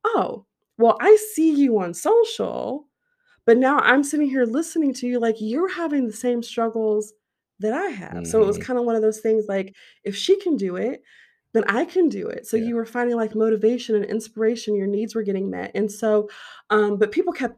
[0.04, 0.46] "Oh,
[0.78, 2.88] well, I see you on social,
[3.46, 7.12] but now I'm sitting here listening to you like you're having the same struggles
[7.60, 9.74] that I have." So it was hmm kinda one of those things like,
[10.04, 11.02] if she can do it,
[11.54, 12.46] then I can do it.
[12.46, 12.66] So Yeah.
[12.68, 15.70] you were finding like motivation and inspiration, your needs were getting met.
[15.74, 16.28] And so,
[16.70, 17.56] um, but people kept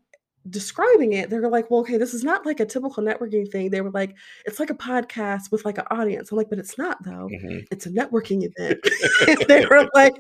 [0.49, 3.71] describing it, they were like, "Well, okay, this is not like a typical networking thing."
[3.71, 6.79] They were like, "It's like a podcast with like an audience." I'm like, "But it's
[6.79, 7.29] not though.
[7.33, 7.67] Mhm.
[7.73, 8.79] It's a networking event."
[9.49, 10.15] they were like,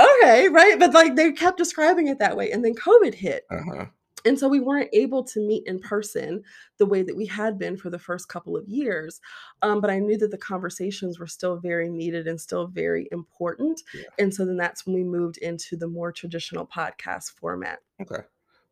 [0.00, 3.86] "Okay, right," but like they kept describing it that way, and then COVID hit, Uh-huh.
[4.24, 6.42] And so we weren't able to meet in person
[6.78, 9.20] the way that we had been for the first couple of years.
[9.62, 13.80] Um, but I knew that the conversations were still very needed and still very important.
[13.94, 14.02] Yeah.
[14.18, 17.80] And so then that's when we moved into the more traditional podcast format.
[18.00, 18.22] Okay.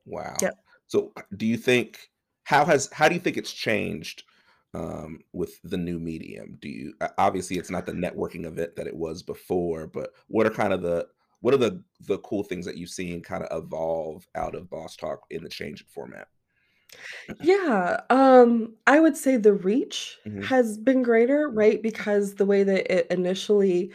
[0.04, 0.36] Wow.
[0.40, 0.54] Yep.
[0.86, 2.10] So do you think
[2.44, 4.22] how has how do you think it's changed
[4.72, 6.58] um, with the new medium?
[6.60, 10.50] Do you obviously it's not the networking event that it was before, but what are
[10.50, 11.08] kind of the
[11.40, 14.96] what are the the cool things that you've seen kind of evolve out of Boss
[14.96, 16.28] Talk in the change in format?
[17.40, 21.82] Yeah, um, I would say the reach hmm has been greater, right?
[21.82, 23.92] Because the way that it initially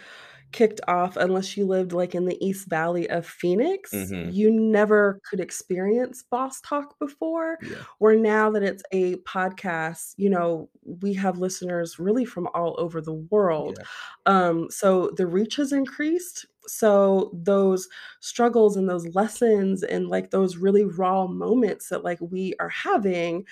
[0.51, 5.19] kicked off, unless you lived like in the East Valley of Phoenix, hmm you never
[5.29, 7.59] could experience Boss Talk before.
[7.59, 7.85] Yeah.
[7.99, 13.01] Where now that it's a podcast, you know, we have listeners really from all over
[13.01, 13.77] the world.
[13.77, 13.85] Yeah.
[14.25, 16.45] Um, so the reach has increased.
[16.67, 17.87] So those
[18.19, 23.45] struggles and those lessons and like those really raw moments that like we are having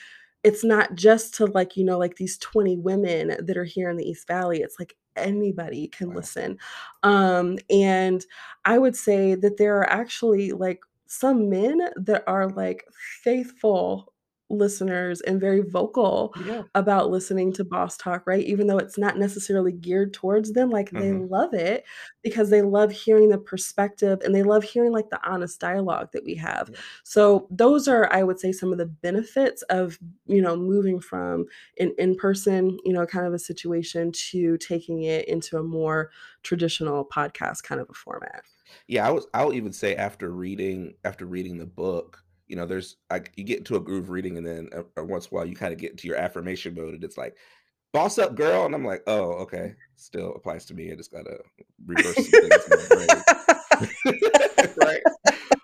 [0.43, 3.97] it's not just to like you know like these 20 women that are here in
[3.97, 6.15] the east valley it's like anybody can Wow.
[6.17, 6.57] listen
[7.03, 8.25] um and
[8.65, 12.85] i would say that there are actually like some men that are like
[13.23, 14.13] faithful
[14.49, 16.63] listeners and very vocal Yeah.
[16.75, 20.89] about listening to boss talk right even though it's not necessarily geared towards them like
[20.91, 21.83] they hmm love it
[22.23, 26.23] because they love hearing the perspective and they love hearing like the honest dialogue that
[26.23, 26.75] we have Yeah.
[27.03, 31.45] so those are i would say some of the benefits of you know moving from
[31.79, 36.09] an in-person you know kind of a situation to taking it into a more
[36.43, 38.43] traditional podcast kind of a format
[38.87, 42.97] Yeah, I was I'll even say after reading after reading the book, you know, there's
[43.09, 45.45] like you get into a groove reading and then uh, uh, once in a while
[45.45, 47.35] you kind of get into your affirmation mode and it's like,
[47.93, 48.65] boss up girl.
[48.65, 49.75] And I'm like, oh, okay.
[49.95, 50.91] Still applies to me.
[50.91, 51.39] I just gotta
[51.85, 54.75] reverse some things in my brain.
[54.77, 55.01] right.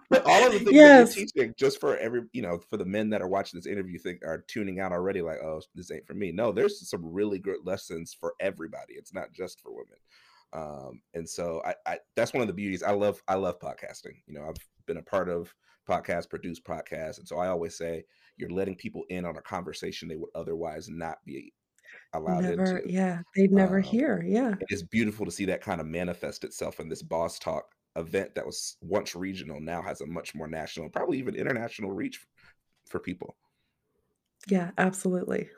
[0.10, 2.86] But all of the things that you're teaching, just for every, you know, for the
[2.86, 6.06] men that are watching this interview, think are tuning out already, like, oh, this ain't
[6.06, 6.32] for me.
[6.32, 8.94] No, there's some really good lessons for everybody.
[8.94, 9.98] It's not just for women.
[10.54, 12.84] Um, and so I, I that's one of the beauties.
[12.84, 14.16] I love I love podcasting.
[14.28, 15.54] You know, I've been a part of
[15.86, 18.06] podcasts, produced podcasts, and so I always say
[18.38, 21.54] you're letting people in on a conversation they would otherwise not be
[22.14, 22.82] allowed never into.
[22.86, 26.80] yeah they'd never Um, hear yeah it's beautiful to see that kind of manifest itself
[26.80, 30.90] in this Boss Talk event that was once regional now has a much more national,
[30.90, 32.26] probably even international reach
[32.88, 33.38] for people.
[34.48, 35.50] yeah absolutely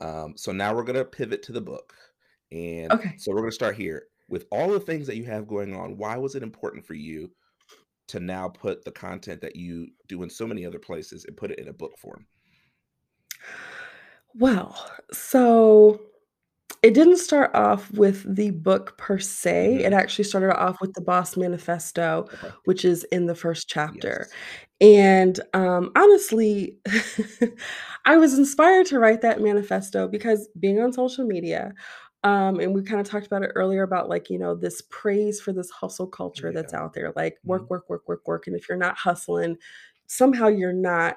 [0.00, 1.94] Um, so now we're gonna pivot to the book,
[2.50, 5.74] and okay so we're gonna start here with all the things that you have going
[5.74, 5.96] on.
[5.96, 7.30] Why was it important for you
[8.12, 11.50] to now put the content that you do in so many other places and put
[11.52, 12.26] it in a book form?
[14.34, 16.00] well so
[16.82, 20.94] It didn't start off with the book per se, it hmm actually started off with
[20.94, 22.52] the Boss Manifesto, Okay.
[22.66, 24.30] which is in the first chapter,
[24.78, 24.78] Yes.
[24.80, 26.78] and, um, honestly,
[28.06, 31.72] I was inspired to write that manifesto because being on social media,
[32.24, 35.52] um, and we kinda talked about it earlier about, like, you know, this praise for
[35.52, 38.78] this hustle culture that's out there, like, work, work, work, work, work, and if you're
[38.78, 39.56] not hustling,
[40.06, 41.16] somehow you're not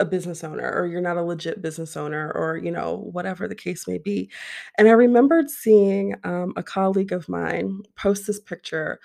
[0.00, 3.54] a business owner or you're not a legit business owner or you know whatever the
[3.54, 4.30] case may be.
[4.78, 9.00] And i remembered seeing um, a colleague of mine post this picture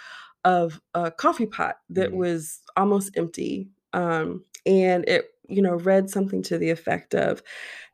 [0.46, 6.10] of a coffee pot that hmm was almost empty um, and it you know read
[6.10, 7.44] something to the effect of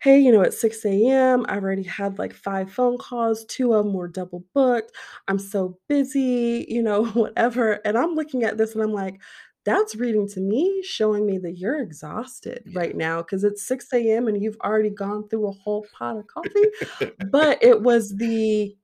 [0.01, 3.85] hey you know at 6 a.m i've already had like five phone calls two of
[3.85, 4.91] them were double booked
[5.27, 9.19] i'm so busy you know whatever and i'm looking at this and i'm like
[9.65, 12.79] that's reading to me, showing me that you're exhausted Yeah.
[12.79, 16.25] right now because it's 6 AM and you've already gone through a whole pot of
[16.27, 16.69] coffee.
[17.19, 18.75] But it was the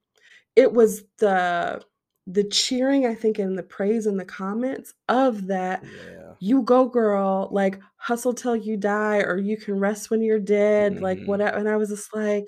[0.56, 1.84] it was the
[2.28, 6.25] the cheering, I think, and the praise in the comments of that, yeah.
[6.40, 11.00] "You go, girl," like, "Hustle till you die," or "You can rest when you're dead,"
[11.02, 11.58] like, hmm whatever.
[11.58, 12.46] and I was just like,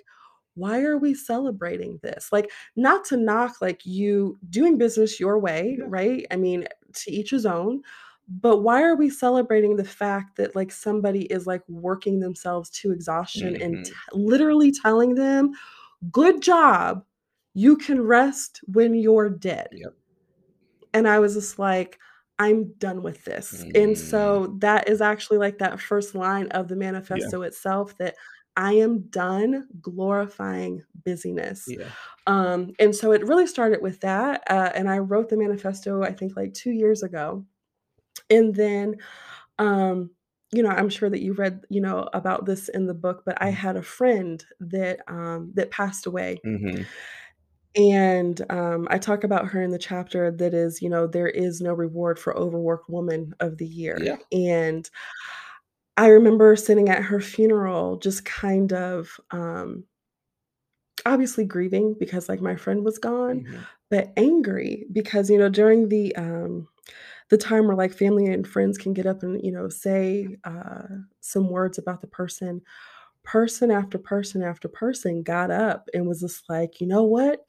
[0.55, 5.79] "Why are we celebrating this?" Like, not to knock, like, you doing business your way,
[5.79, 5.85] Yeah.
[5.87, 6.25] right?
[6.31, 7.81] I mean, to each his own,
[8.27, 12.91] but why are we celebrating the fact that, like, somebody is, like, working themselves to
[12.91, 15.51] exhaustion and t literally telling them,
[16.11, 17.05] "Good job.
[17.55, 19.97] You can rest when you're dead." Yep.
[20.93, 21.99] And I was just like,
[22.39, 23.97] "I'm done with this." And Mm.
[23.97, 26.75] so that is actually, like, that first line of the
[27.13, 27.31] Yeah.
[27.31, 28.15] manifesto itself that
[28.57, 31.75] I am done glorifying busyness.
[31.75, 31.91] Yeah.
[32.27, 36.13] Um, and so it really started with that, uh, and I wrote the manifesto, I
[36.13, 37.45] think, like, 2 years ago.
[38.31, 38.97] And then,
[39.59, 40.11] um
[40.53, 43.41] you know, I'm sure that you read, you know, about this in the book, but
[43.41, 43.57] I Mhm.
[43.65, 46.43] had a friend that, um, that passed away.
[46.43, 46.87] Mhm.
[47.77, 51.61] And, um, I talk about her in the chapter that is, you know, "There is
[51.61, 54.17] no reward for overworked woman of the year." Yeah.
[54.31, 54.89] And
[55.97, 59.85] I remember sitting at her funeral just kind of, um
[61.05, 63.67] obviously grieving because, like, my friend was gone, Mhm.
[63.89, 66.67] but angry because, you know, during the, um
[67.29, 70.83] the time where, like, family and friends can get up and, you know, say, uh,
[71.21, 72.61] some words about the person,
[73.27, 77.45] person after person after person got up and was just like, "You know what?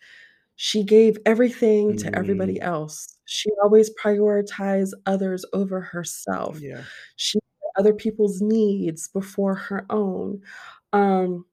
[0.57, 2.63] She gave everything to everybody Mm.
[2.63, 3.19] else.
[3.27, 6.61] She always prioritized others over herself.
[6.61, 6.89] Yeah.
[7.17, 7.41] She
[7.79, 10.43] other people's needs before her own."
[10.95, 11.47] Um,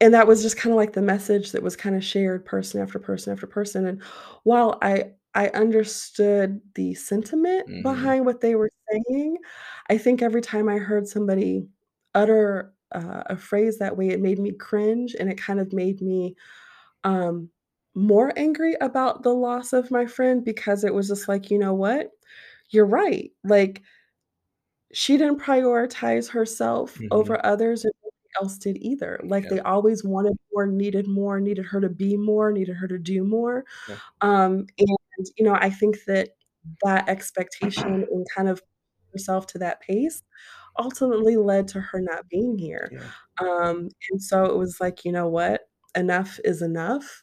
[0.00, 3.32] and that was just kinda like the message that was kinda shared person after person
[3.34, 4.02] after person, and
[4.44, 7.82] while I I understood the sentiment Mhm.
[7.82, 9.38] behind what they were saying,
[9.90, 11.68] I think every time I heard somebody
[12.14, 16.00] utter, uh, a phrase that way, it made me cringe, and it kind of made
[16.02, 16.36] me,
[17.04, 17.50] um,
[17.94, 21.74] more angry about the loss of my friend because it was just like, "You know
[21.74, 22.12] what?
[22.70, 23.82] You're right." Like
[24.92, 27.02] she didn't prioritize herself Mhm.
[27.10, 29.18] over others, and nobody else did either.
[29.24, 29.48] Like, Yeah.
[29.48, 33.24] they always wanted more, needed more, needed her to be more, needed her to do
[33.24, 33.64] more.
[33.86, 33.96] Yeah.
[34.22, 36.30] Um, and, you know, I think that
[36.84, 38.62] that expectation and kind of
[39.12, 40.22] herself to that pace
[40.78, 42.90] ultimately led to her not being here.
[42.90, 43.12] Yeah.
[43.40, 45.62] Um, and so it was like, "You know what?
[45.96, 47.22] Enough is enough."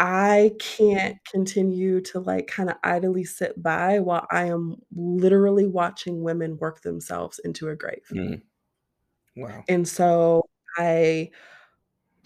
[0.00, 6.58] I can't continue to, like, kinda idly sit by while I am literally watching women
[6.58, 8.12] work themselves into a grave.
[8.12, 8.42] Mm.
[9.36, 9.68] Wow.
[9.68, 10.42] And so
[10.76, 11.30] I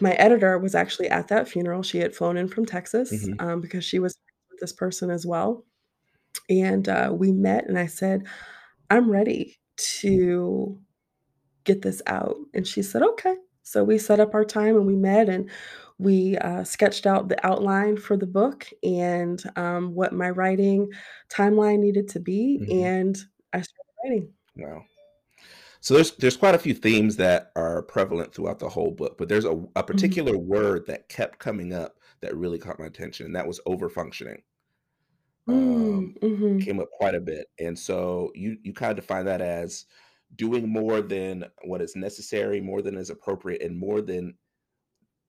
[0.00, 3.40] my editor was actually at that funeral, she had flown in from Texas, Mhm.
[3.40, 4.18] um, because she was
[4.50, 5.64] with this person as well,
[6.50, 8.26] and, uh, we met and I said,
[8.90, 9.58] "I'm ready
[10.00, 10.80] to
[11.64, 14.96] get this out," and she said, "Okay." So we set up our time and we
[14.96, 15.50] met and
[15.98, 20.90] we, uh, sketched out the outline for the book and, um, what my writing
[21.30, 22.92] timeline needed to be, Mhm.
[22.92, 23.16] and
[23.54, 24.34] I started writing.
[24.56, 24.84] Wow.
[25.80, 29.28] So there's there's quite a few themes that are prevalent throughout the whole book, but
[29.28, 30.22] there's a a Mhm.
[30.22, 34.42] particular word that kept coming up that really caught my attention, and that was overfunctioning.
[35.48, 36.52] Mm, Um, mhm.
[36.60, 39.86] came up quite a bit, and so you you kinda define that as
[40.34, 44.38] doing more than what is necessary, more than is appropriate, and more than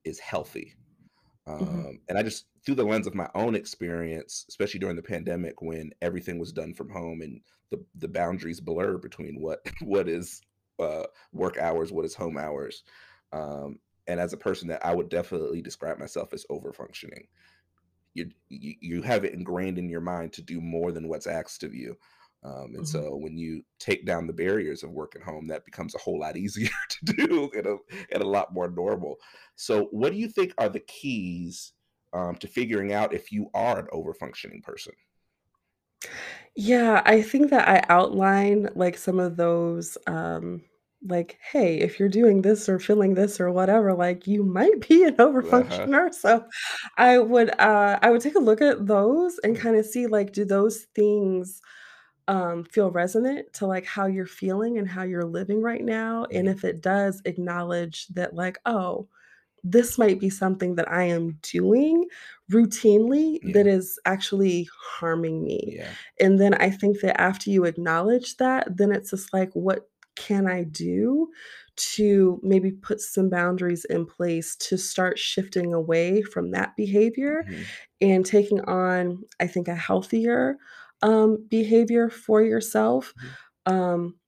[0.04, 0.76] is healthy.
[1.60, 1.88] Mhm.
[1.88, 5.62] Um, and I just through the lens of my own experience, especially during the pandemic
[5.62, 10.41] when everything was done from home and the the boundaries blur between what what is
[10.80, 12.84] uh, work hours, what is home hours.
[13.34, 17.28] Um, and as a person that I would definitely describe myself as over functioning.
[18.13, 21.73] You, you have it ingrained in your mind to do more than what's asked of
[21.73, 21.97] you.
[22.43, 22.88] Um, and Mhm.
[22.88, 26.19] so when you take down the barriers of work at home, that becomes a whole
[26.19, 27.78] lot easier to do and a,
[28.12, 29.17] and a lot more normal.
[29.56, 31.73] So, what do you think are the keys
[32.12, 34.93] um, to figuring out if you are an overfunctioning person?
[36.56, 40.63] Yeah, I think that I outline, like, some of those, um,
[41.07, 45.03] like, "Hey, if you're doing this or feeling this or whatever, like, you might be
[45.03, 45.89] an Uh huh.
[45.89, 46.45] overfunctioner." So,
[46.97, 50.45] I would, uh, I would take a look at those and kinda see, like, do
[50.45, 51.61] those things,
[52.27, 56.25] um, feel resonant to, like, how you're feeling and how you're living right now?
[56.33, 59.07] And mhm, if it does, acknowledge that, like, "Oh,
[59.63, 62.05] this might be something that I am doing
[62.51, 63.67] routinely that Yeah.
[63.67, 65.75] is actually harming me.
[65.75, 65.95] Yeah.
[66.19, 70.47] And then I think that after you acknowledge that, then it's just like, what can
[70.47, 71.30] I do
[71.76, 77.73] to maybe put some boundaries in place to start shifting away from that behavior mhm,
[78.02, 80.58] and taking on, I think, a healthier
[81.04, 83.13] um, behavior for yourself?
[83.15, 83.34] mhm,
[83.65, 84.19] Um,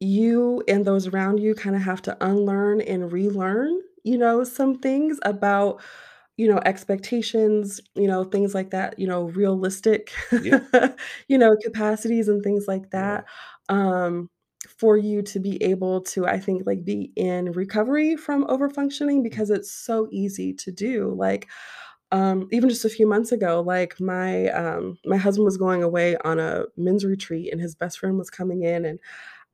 [0.00, 5.18] you and those around you kinda have to unlearn and relearn, you know, some things
[5.22, 5.80] about,
[6.36, 10.60] you know, expectations, you know, things like that, you know, realistic, Yeah.
[11.28, 13.16] you know, capacities and things like Yeah.
[13.16, 13.26] that,
[13.70, 14.30] um,
[14.76, 19.22] for you to be able to, I think, like, be in recovery from overfunctioning mm,
[19.22, 21.48] because it's so easy to do, like,
[22.12, 26.16] um, even just a few months ago, like, my, um my husband was going away
[26.18, 29.00] on a men's retreat, and his best friend was coming in, and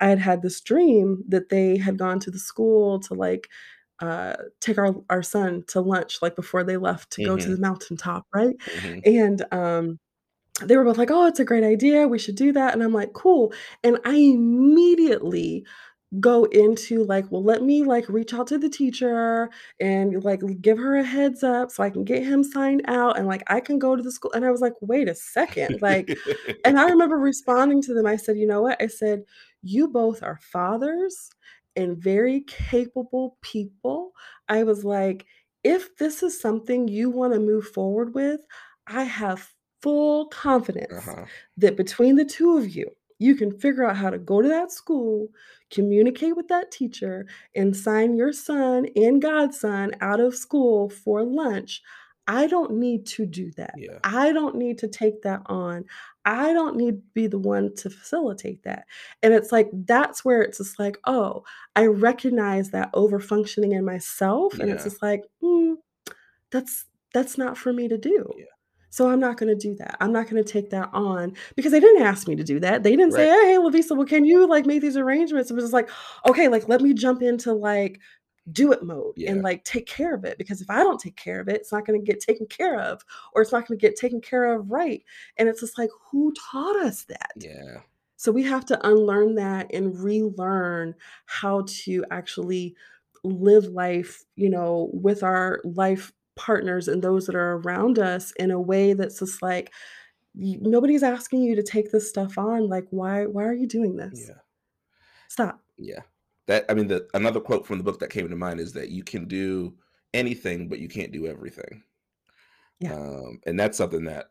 [0.00, 3.48] I had had this dream that they had gone to the school to, like,
[4.00, 7.56] uh, take our our son to lunch, like, before they left to go to mhm,
[7.56, 8.56] the mountaintop, right?
[8.66, 10.00] mhm, And, um,
[10.60, 12.92] they were both like, "Oh, it's a great idea, we should do that," and I'm
[12.92, 13.52] like, "Cool,"
[13.84, 15.64] and I immediately
[16.20, 19.48] go into like, well, let me like reach out to the teacher
[19.80, 23.26] and like give her a heads up so I can get him signed out and
[23.26, 24.32] like I can go to the school.
[24.32, 25.80] And I was like, wait a second.
[25.80, 26.14] Like,
[26.64, 28.06] and I remember responding to them.
[28.06, 28.80] I said, you know what?
[28.82, 29.24] I said,
[29.62, 31.30] you both are fathers
[31.76, 34.12] and very capable people.
[34.48, 35.24] I was like,
[35.64, 38.40] if this is something you want to move forward with,
[38.86, 39.48] I have
[39.82, 41.24] full confidence Uh-huh.
[41.58, 44.72] that between the two of you, you can figure out how to go to that
[44.72, 45.28] school,
[45.70, 51.82] communicate with that teacher, and sign your son and godson out of school for lunch.
[52.28, 53.74] I don't need to do that.
[53.76, 53.98] Yeah.
[54.04, 55.84] I don't need to take that on.
[56.24, 58.86] I don't need to be the one to facilitate that.
[59.24, 61.42] And it's like, that's where it's just like, oh,
[61.74, 64.58] I recognize that over functioning in myself.
[64.60, 65.74] And it's just like, mm,
[66.50, 68.30] that's that's not for me to do.
[68.38, 68.44] Yeah.
[68.92, 69.96] So I'm not gonna do that.
[70.00, 72.82] I'm not gonna take that on because they didn't ask me to do that.
[72.82, 75.72] They didn't say, "Hey, La'Vista, well, can you like make these arrangements?" It was just
[75.72, 75.88] like,
[76.28, 78.00] okay, like let me jump into like
[78.52, 79.30] do it mode Yeah.
[79.30, 81.72] and like take care of it because if I don't take care of it, it's
[81.72, 83.02] not gonna get taken care of
[83.34, 85.02] or it's not gonna get taken care of right.
[85.38, 87.32] And it's just like, who taught us that?
[87.36, 87.80] Yeah.
[88.16, 92.76] So we have to unlearn that and relearn how to actually
[93.24, 98.50] live life, you know, with our life partners and those that are around us in
[98.50, 99.72] a way that's just like
[100.34, 102.68] nobody's asking you to take this stuff on.
[102.68, 104.26] Like, why why are you doing this?
[104.28, 104.36] Yeah.
[105.28, 105.60] Stop.
[105.76, 106.00] Yeah.
[106.46, 108.90] That I mean the another quote from the book that came to mind is that
[108.90, 109.74] you can do
[110.14, 111.82] anything but you can't do everything.
[112.80, 112.94] Yeah.
[112.94, 114.26] Um and that's something that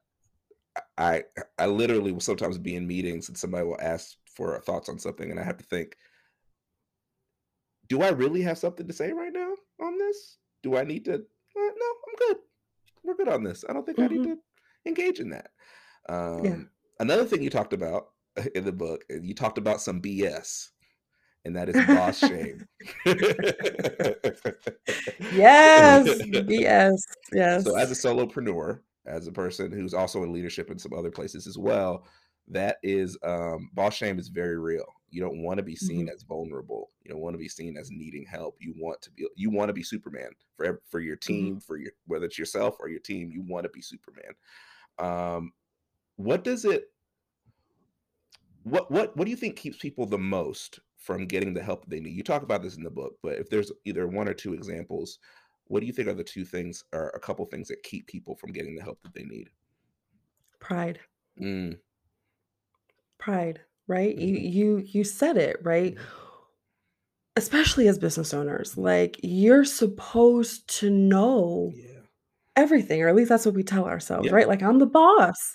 [0.97, 1.23] I
[1.57, 5.29] I literally will sometimes be in meetings and somebody will ask for thoughts on something
[5.29, 5.95] and I have to think
[7.87, 10.37] do I really have something to say right now on this?
[10.63, 11.25] Do I need to
[12.11, 12.37] I'm good.
[13.03, 13.63] We're good on this.
[13.67, 14.25] I don't think I need Mhm.
[14.35, 14.37] to
[14.85, 15.51] engage in that.
[16.09, 16.15] Yeah.
[16.49, 18.09] Um another thing you talked about
[18.55, 20.69] in the book, uh, you talked about some BS
[21.45, 22.65] and that is boss shame.
[25.31, 26.21] yes.
[26.47, 27.03] Yes.
[27.33, 27.63] Yes.
[27.63, 31.47] So, as a solopreneur, as a person who's also in leadership in some other places
[31.47, 32.05] as well,
[32.49, 34.85] that is um, boss shame is very real.
[35.11, 36.13] You don't want to be seen Mhm.
[36.13, 36.91] as vulnerable.
[37.03, 38.55] You don't want to be seen as needing help.
[38.59, 41.21] You want to be you want to be Superman for for your Mhm.
[41.21, 43.31] team, for your whether it's yourself or your team.
[43.31, 44.33] You want to be Superman.
[44.97, 45.53] Um,
[46.15, 46.93] what does it?
[48.63, 51.99] What what what do you think keeps people the most from getting the help they
[51.99, 52.15] need?
[52.15, 55.19] You talk about this in the book, but if there's either one or two examples,
[55.65, 58.35] what do you think are the two things or a couple things that keep people
[58.35, 59.49] from getting the help that they need?
[60.59, 60.99] Pride.
[61.39, 61.81] Mm,
[63.17, 63.61] Pride,
[63.91, 64.17] right?
[64.17, 65.95] You mhm, you you said it, right?
[65.95, 66.21] mhm.
[67.37, 72.01] Especially as business owners, like you're supposed to know Yeah.
[72.57, 74.33] everything, or at least that's what we tell ourselves, Yeah.
[74.33, 74.47] right?
[74.47, 75.53] Like I'm the boss.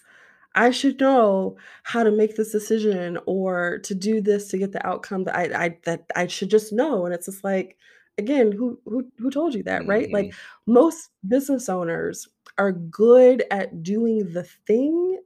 [0.56, 4.86] I should know how to make this decision or to do this to get the
[4.86, 7.06] outcome that I I that I should just know.
[7.06, 7.78] And it's just like,
[8.18, 10.12] again, who who who told you that, right?
[10.12, 12.28] Like Mhm, most business owners
[12.58, 15.20] are good at doing the thing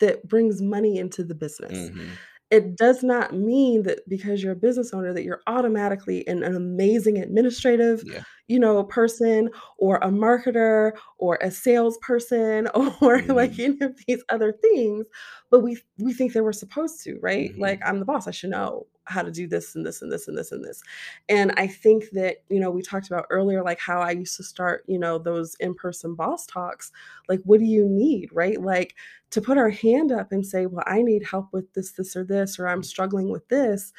[0.00, 1.90] that brings money into the business.
[1.92, 2.18] mhm.
[2.50, 6.54] It does not mean that because you're a business owner that you're automatically an, an
[6.54, 8.24] amazing administrative, Yeah.
[8.48, 12.68] you know, person or a marketer or a salesperson
[13.00, 15.06] or like Mhm, any of these other things,
[15.50, 17.52] but we we think that we're supposed to, right?
[17.52, 17.58] mhm.
[17.58, 20.28] Like I'm the boss, I should know how to do this and this and this
[20.28, 20.82] and this and this.
[21.28, 24.42] And I think that, you know, we talked about earlier like how I used to
[24.42, 26.90] start, you know, those in-person boss talks.
[27.28, 28.60] Like what do you need, right?
[28.60, 28.94] Like
[29.30, 32.24] to put our hand up and say, well, I need help with this, this, or
[32.24, 33.92] this, or I'm struggling with this,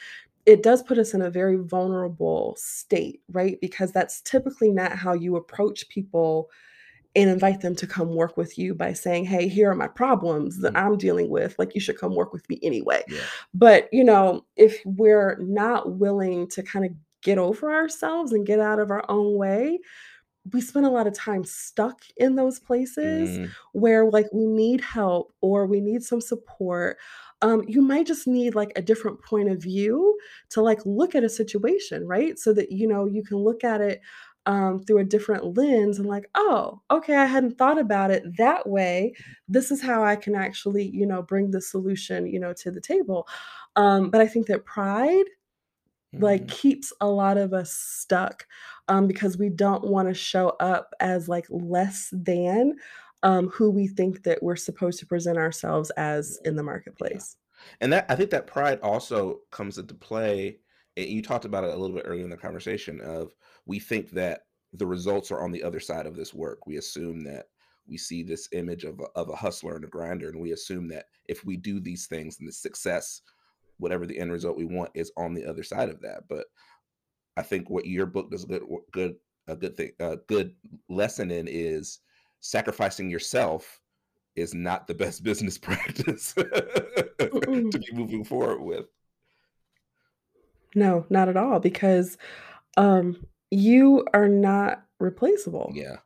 [0.45, 3.59] it does put us in a very vulnerable state, right?
[3.61, 6.49] Because that's typically not how you approach people
[7.15, 10.59] and invite them to come work with you by saying, hey, here are my problems
[10.59, 11.57] that Mm, I'm dealing with.
[11.57, 13.03] Like, you should come work with me anyway.
[13.07, 13.29] Yeah.
[13.53, 16.91] But, you know, if we're not willing to kind of
[17.21, 19.79] get over ourselves and get out of our own way,
[20.53, 24.81] we spend a lot of time stuck in those places Mm, where like we need
[24.81, 26.97] help or we need some support
[27.41, 30.17] um, you might just need like a different point of view
[30.49, 33.81] to like look at a situation right so that you know you can look at
[33.81, 34.01] it
[34.45, 38.67] um, through a different lens and like oh okay i hadn't thought about it that
[38.69, 39.13] way
[39.47, 42.81] this is how i can actually you know bring the solution you know to the
[42.81, 43.27] table
[43.75, 45.25] um, but i think that pride
[46.17, 46.49] like, mhm.
[46.49, 48.47] keeps a lot of us stuck,
[48.87, 52.75] um, because we don't wanna show up as, like, less than,
[53.23, 56.63] um, who we think that we're supposed to present ourselves as in the
[57.07, 57.19] Yeah.
[57.19, 57.37] marketplace.
[57.81, 60.59] And that I think that pride also comes into play.
[60.97, 63.33] And you talked about it a little bit earlier in the conversation of
[63.65, 64.41] we think that
[64.73, 66.65] the results are on the other side of this work.
[66.65, 67.47] We assume that
[67.87, 70.87] we see this image of a, of a hustler and a grinder, and we assume
[70.89, 73.21] that if we do these things, and the success
[73.77, 76.23] whatever the end result we want is on the other side of that.
[76.29, 76.45] But
[77.37, 79.15] I think what your book does a good good
[79.47, 80.55] a good thing a good
[80.89, 81.99] lesson in is
[82.39, 83.81] sacrificing yourself
[84.35, 88.85] is not the best business practice to be moving forward with.
[90.75, 92.17] No, not at all because
[92.77, 95.73] um you are not replaceable.
[95.73, 95.97] Yeah.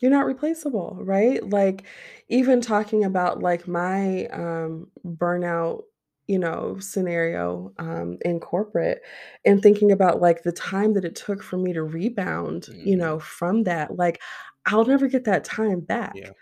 [0.00, 1.42] You're not replaceable, right?
[1.48, 1.84] Like,
[2.28, 5.82] even talking about, like, my, um, burnout,
[6.28, 9.02] you know, scenario, um, in corporate
[9.44, 12.96] and thinking about, like, the time that it took for me to rebound, you Mhm.
[12.96, 14.20] know, from that, like,
[14.66, 16.14] I'll never get that time back.
[16.14, 16.32] Yeah.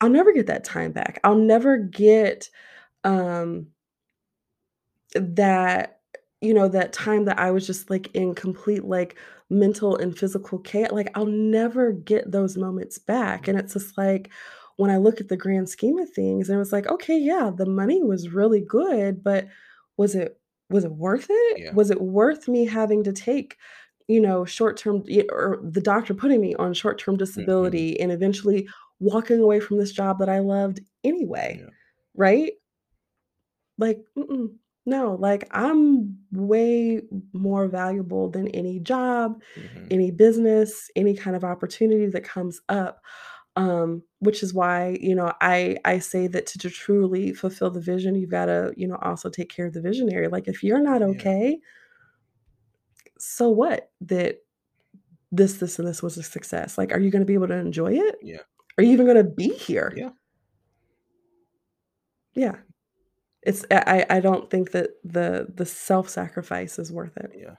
[0.00, 1.20] I'll never get that time back.
[1.24, 2.50] I'll never get,
[3.04, 3.68] um
[5.14, 6.00] that
[6.42, 10.60] you know, that time that I was just, like, in complete, like, mental and physical
[10.62, 14.30] cha like, I'll never get those moments back, and it's just like,
[14.76, 17.50] when I look at the grand scheme of things, and it was like, "Okay, yeah,
[17.56, 19.46] the money was really good, but
[19.96, 20.38] was it
[20.70, 21.58] was it worth it?
[21.58, 21.72] Yeah.
[21.72, 23.56] Was it worth me having to take,
[24.08, 27.76] you know, short-term or the doctor putting me on short-term Mhm.
[27.76, 28.68] disability and eventually
[29.00, 31.70] walking away from this job that I loved anyway?" Yeah.
[32.14, 32.54] Right?
[33.78, 34.56] Like, mm-mm,
[34.86, 39.90] no, like, I'm way more valuable than any job, Mhm.
[39.90, 43.00] any business, any kind of opportunity that comes up,
[43.56, 47.80] um, which is why, you know, I I say that to to truly fulfill the
[47.80, 51.02] vision, you've gotta, you know, also take care of the visionary, like, if you're not
[51.04, 51.14] Yeah.
[51.14, 51.60] okay
[53.18, 54.38] so what that
[55.32, 56.78] this, this, and this was a success?
[56.78, 58.16] Like, are you gonna be able to enjoy it?
[58.20, 58.42] Yeah.
[58.78, 59.96] Are you even gonna be here?
[59.96, 60.10] Yeah.
[62.34, 62.65] Yeah.
[63.46, 67.32] It's I I don't think that the the self-sacrifice is worth it.
[67.32, 67.56] Yeah.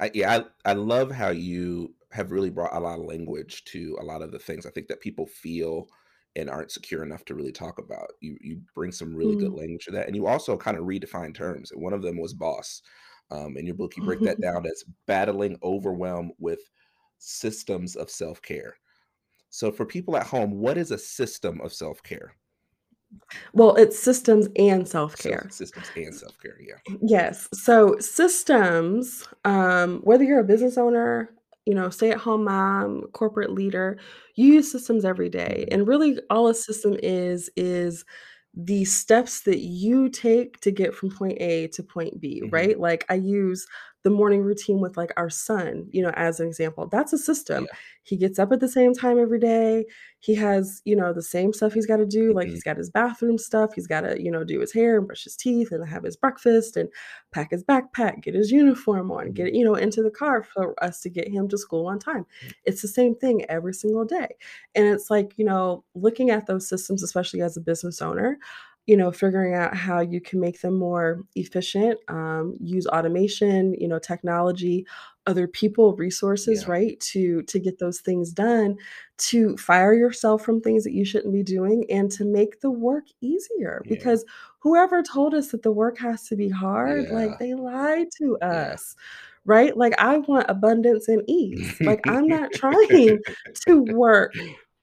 [0.00, 3.98] I yeah, I I love how you have really brought a lot of language to
[4.00, 5.88] a lot of the things I think that people feel
[6.36, 8.12] and aren't secure enough to really talk about.
[8.20, 9.54] You you bring some really good Mm.
[9.54, 12.82] language to that, and you also kinda redefine terms, and one of them was boss.
[13.30, 16.60] Um, in your book, you break that down as battling overwhelm with
[17.18, 18.76] systems of self-care.
[19.50, 22.34] So for people at home, what is a system of self-care?
[23.54, 25.52] Well, it's systems and Self self-care.
[25.52, 26.78] systems and self-care, yeah.
[27.02, 27.48] Yes.
[27.52, 31.34] So systems, um, whether you're a business owner,
[31.66, 33.98] you know, stay-at-home mom, corporate leader,
[34.36, 35.66] you use systems every day.
[35.66, 35.70] Mhm.
[35.70, 38.04] And really all a system is, is
[38.54, 42.50] the steps that you take to get from point A to point B, Mhm.
[42.50, 42.78] right?
[42.80, 43.66] Like I use
[44.04, 46.86] the morning routine with like our son, you know, as an example.
[46.86, 47.64] That's a system.
[47.64, 47.76] Yeah.
[48.04, 49.84] He gets up at the same time every day.
[50.20, 52.32] He has, you know, the same stuff he's got to do.
[52.32, 52.52] Like Mhm.
[52.52, 53.74] he's got his bathroom stuff.
[53.74, 56.16] He's got to, you know, do his hair and brush his teeth and have his
[56.16, 56.88] breakfast and
[57.32, 61.00] pack his backpack, get his uniform on, get, you know, into the car for us
[61.02, 62.24] to get him to school on time.
[62.44, 62.52] Mm.
[62.64, 64.28] It's the same thing every single day.
[64.74, 68.38] And it's like, you know, looking at those systems, especially as a business owner,
[68.88, 73.88] you know, figuring out how you can make them more efficient, um, use automation, you
[73.88, 74.86] know, technology,
[75.26, 76.72] other people, resources, Yeah.
[76.72, 77.00] right?
[77.12, 78.76] To to get those things done,
[79.18, 83.04] to fire yourself from things that you shouldn't be doing, and to make the work
[83.20, 83.84] easier.
[83.84, 83.88] Yeah.
[83.88, 84.24] Because
[84.60, 88.74] whoever told us that the work has to be hard, like they lied to Yeah.
[88.74, 88.96] us,
[89.44, 89.76] right?
[89.76, 91.80] Like I want abundance and ease.
[91.84, 93.22] Like I'm not trying
[93.66, 94.34] to work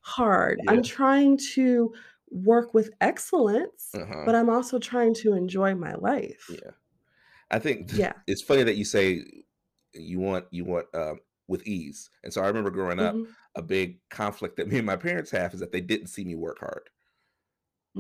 [0.02, 0.62] hard.
[0.68, 1.94] I'm trying to
[2.36, 4.26] work with excellence, Uh-huh.
[4.26, 6.48] but I'm also trying to enjoy my life.
[6.48, 6.72] Yeah.
[7.52, 8.22] I think Yeah.
[8.28, 9.26] it's funny that you say
[9.94, 13.36] you want you want, um, with ease, and so I remember growing up, Mhm.
[13.56, 16.36] a big conflict that me and my parents have is that they didn't see me
[16.36, 16.90] work hard.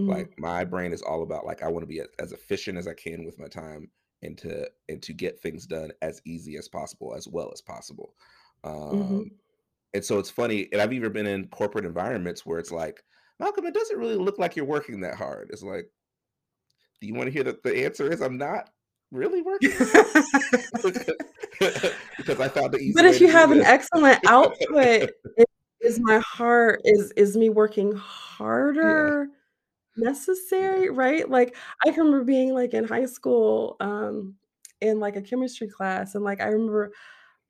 [0.08, 0.36] Like, Mhm.
[0.38, 3.24] my brain is all about, like, I wanna be a as efficient as I can
[3.26, 7.28] with my time and to and to get things done as easy as possible, as
[7.28, 8.16] well as possible.
[8.64, 9.36] Um, Mhm.
[9.94, 13.04] and so it's funny and I've even been in corporate environments where it's like,
[13.40, 15.90] "Malcolm, it doesn't really look like you're working that hard." It's like
[17.02, 18.70] do you wanna hear that the answer is I'm not
[19.12, 19.72] really working?
[22.18, 23.68] Because I found the easy But if to you have an this.
[23.68, 25.10] excellent output,
[25.40, 25.44] i
[25.82, 29.28] is my heart is is me working harder
[29.98, 30.06] Yeah.
[30.10, 31.30] necessary, right?
[31.30, 31.56] Like,
[31.86, 34.36] I remember being, like, in high school, um,
[34.82, 36.92] in, like, a chemistry class, and, like, I remember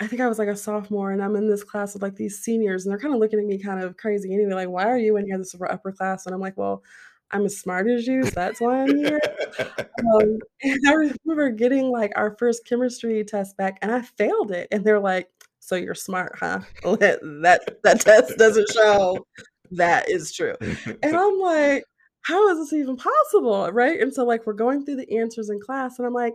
[0.02, 2.40] I think I was, like, a sophomore, and I'm in this class with, like, these
[2.44, 5.16] seniors, and they're kinda looking at me kind of crazy anyway, like, "Why are you
[5.16, 5.38] in here?
[5.38, 6.84] This is for upper class." And I'm like, "Well,
[7.32, 9.20] I'm as smart as you, so that's why I'm here."
[9.98, 14.68] Um, and I remember getting, like, our first chemistry test back, and I failed it,
[14.72, 15.30] and they're like,
[15.62, 16.60] "So you're smart, huh?
[16.84, 19.26] That that test doesn't show
[19.72, 20.56] that is true."
[21.04, 21.86] And I'm like,
[22.24, 24.00] "How is this even possible?" Right?
[24.02, 26.34] And so, like, we're going through the answers in class, and I'm like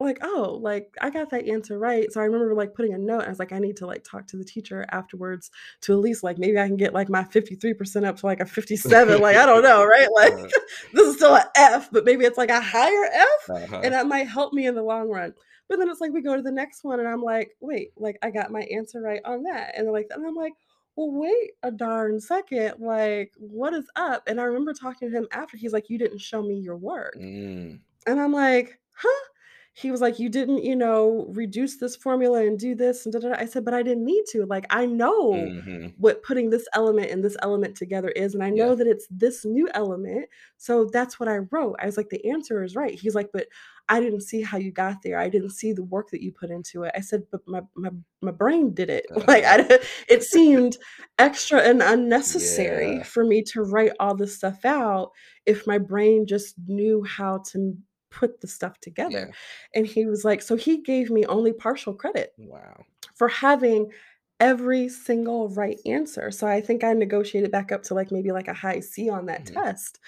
[0.00, 3.24] like, "Oh, like, I got that answer right." So I remember, like, putting a note,
[3.24, 5.50] I was like, "I need to, like, talk to the teacher afterwards
[5.82, 8.46] to at least, like, maybe I can get, like, my 53% up to, like, a
[8.46, 10.08] 57." Like, I don't know, right?
[10.14, 10.50] Like, Uh-huh.
[10.92, 13.84] this is still a F, but maybe it's, like, a higher F, Uh-huh.
[13.84, 15.34] and that might help me in the long run.
[15.68, 18.18] But then it's like we go to the next one, and I'm like, "Wait, like,
[18.22, 20.52] I got my answer right on that." And like and I'm like,
[20.96, 25.26] "Well, wait a darn second, like, what is up?" And I remember talking to him
[25.32, 27.84] after, he's like, "You didn't show me your work." Mm.
[28.06, 29.28] And I'm like, "Huh?"
[29.76, 33.18] He was like, "You didn't, you know, reduce this formula and do this and da
[33.18, 34.46] da da." I said, "But I didn't need to.
[34.46, 35.94] Like, I know Mhm.
[35.96, 38.66] what putting this element and this element together is, and I Yeah.
[38.66, 42.24] know that it's this new element, so that's what I wrote." I was like, "The
[42.30, 43.48] answer is right." He's like, "But
[43.88, 45.18] I didn't see how you got there.
[45.18, 47.90] I didn't see the work that you put into it." I said, "But my my
[48.22, 49.64] my brain did it." Like, Uh-huh.
[49.70, 50.76] I it seemed
[51.18, 53.04] extra and unnecessary Yeah.
[53.04, 55.10] for me to write all this stuff out
[55.46, 57.76] if my brain just knew how to
[58.14, 59.26] put the stuff together.
[59.26, 59.34] Yeah.
[59.74, 62.86] And he was like so he gave me only partial credit Wow.
[63.14, 63.92] for having
[64.40, 66.30] every single right answer.
[66.30, 69.26] So I think I negotiated back up to, like, maybe, like, a high C on
[69.26, 69.64] that Mhm.
[69.64, 70.00] test,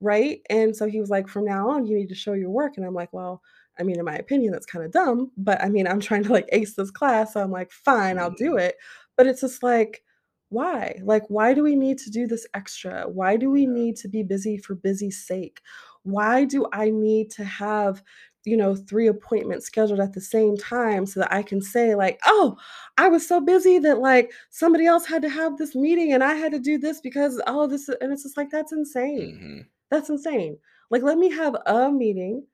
[0.00, 0.40] right?
[0.50, 2.86] And so he was like, "From now on, you need to show your work." And
[2.86, 3.42] I'm like, "Well,
[3.78, 6.48] I mean, in my opinion, that's kinda dumb, but, I mean, I'm trying to, like,
[6.52, 8.58] ace this class." So I'm like, "Fine, I'll do Mhm.
[8.58, 8.76] it."
[9.16, 10.02] But it's just like,
[10.48, 10.98] why?
[11.02, 13.08] Like, why do we need to do this extra?
[13.08, 15.60] Why do we need to be busy for busy's sake?
[16.04, 18.02] Why do I need to have,
[18.44, 22.20] you know, 3 appointments scheduled at the same time so that I can say, like,
[22.26, 22.56] "Oh,
[22.98, 26.34] I was so busy that, like, somebody else had to have this meeting, and I
[26.34, 29.32] had to do this because all this" and it's just like, that's insane.
[29.32, 29.68] Mhm.
[29.90, 30.58] That's insane.
[30.90, 32.46] Like, let me have a meeting,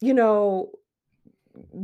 [0.00, 0.72] you know,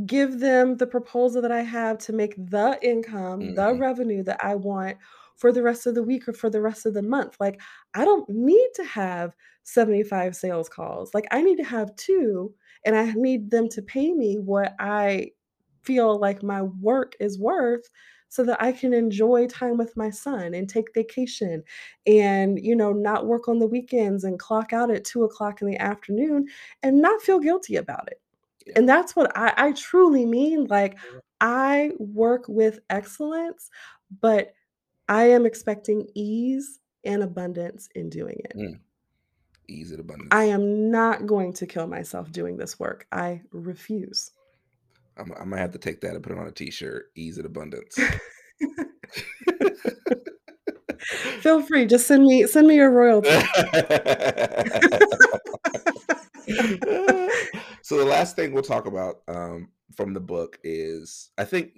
[0.07, 3.77] give them the proposal that I have to make the income, the Mhm.
[3.77, 4.99] revenue that I want
[5.37, 7.37] for the rest of the week or for the rest of the month.
[7.41, 7.61] Like,
[7.95, 11.15] I don't need to have 75 sales calls.
[11.15, 12.55] Like, I need to have 2,
[12.85, 15.33] and I need them to pay me what I
[15.83, 17.89] feel like my work is worth
[18.29, 21.63] so that I can enjoy time with my son and take vacation
[22.07, 25.69] and, you know, not work on the weekends and clock out at two o'clock in
[25.69, 26.49] the afternoon
[26.83, 28.21] and not feel guilty about it.
[28.67, 28.73] Yeah.
[28.77, 30.99] And that's what I I truly mean, like,
[31.41, 33.71] I work with excellence,
[34.21, 34.55] but
[35.09, 38.57] I am expecting ease and abundance in doing it.
[38.57, 38.79] Mm.
[39.69, 40.29] Ease and abundance.
[40.33, 43.07] I am not going to kill myself doing this work.
[43.13, 44.31] I refuse.
[45.17, 47.11] I'm Imma have to take that and put it on a t-shirt.
[47.15, 47.99] Ease and abundance.
[51.41, 53.29] Feel free, just send me send me your royalty.
[57.85, 61.73] So the last thing we'll talk about, um, from the book is I think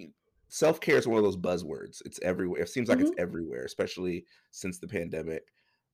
[0.49, 2.03] y self-care is one of those buzzwords.
[2.07, 2.63] It's everywhere.
[2.63, 3.19] It seems like it's Mhm.
[3.19, 5.53] everywhere, especially since the pandemic.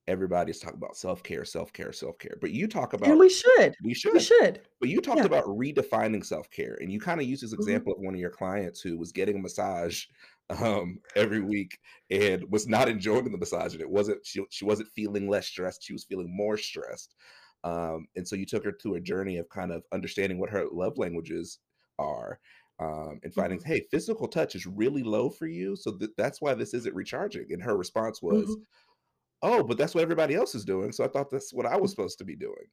[0.08, 2.36] Everybody's talking about self-care, self-care, self-care.
[2.40, 3.74] But you talk about And we should.
[3.82, 4.66] we should, We should.
[4.80, 5.26] But you talked Yeah.
[5.26, 7.82] about redefining self-care, and you kinda used this Mhm.
[7.82, 10.06] example of one of your clients who was getting a massage,
[10.50, 11.78] um, every week
[12.10, 15.82] and was not enjoying the massage, and it wasn't she she wasn't feeling less stressed,
[15.84, 17.14] she was feeling more stressed.
[17.64, 20.66] Um, and so you took her through a journey of kind of understanding what her
[20.70, 21.60] love languages
[21.98, 22.40] are,
[22.82, 23.64] um, and finding, Mhm.
[23.64, 27.52] "Hey, physical touch is really low for you, so th that's why this isn't recharging."
[27.52, 28.66] And her response was, Mhm.
[29.42, 31.90] "Oh, but that's what everybody else is doing, so I thought that's what I was
[31.90, 31.92] Mm.
[31.92, 32.66] supposed to be doing."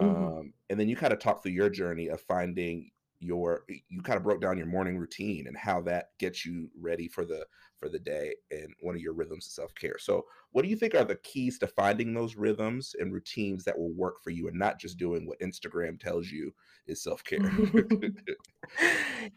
[0.00, 0.36] Mhm.
[0.38, 2.90] Um, and then you kinda talk through your journey of finding
[3.20, 7.24] your you kinda broke down your morning routine and how that gets you ready for
[7.24, 7.46] the
[7.78, 9.96] for the day and one of your rhythms of self-care.
[9.98, 13.78] So, what do you think are the keys to finding those rhythms and routines that
[13.78, 16.52] will work for you and not just doing what Instagram tells you
[16.86, 17.38] is self-care?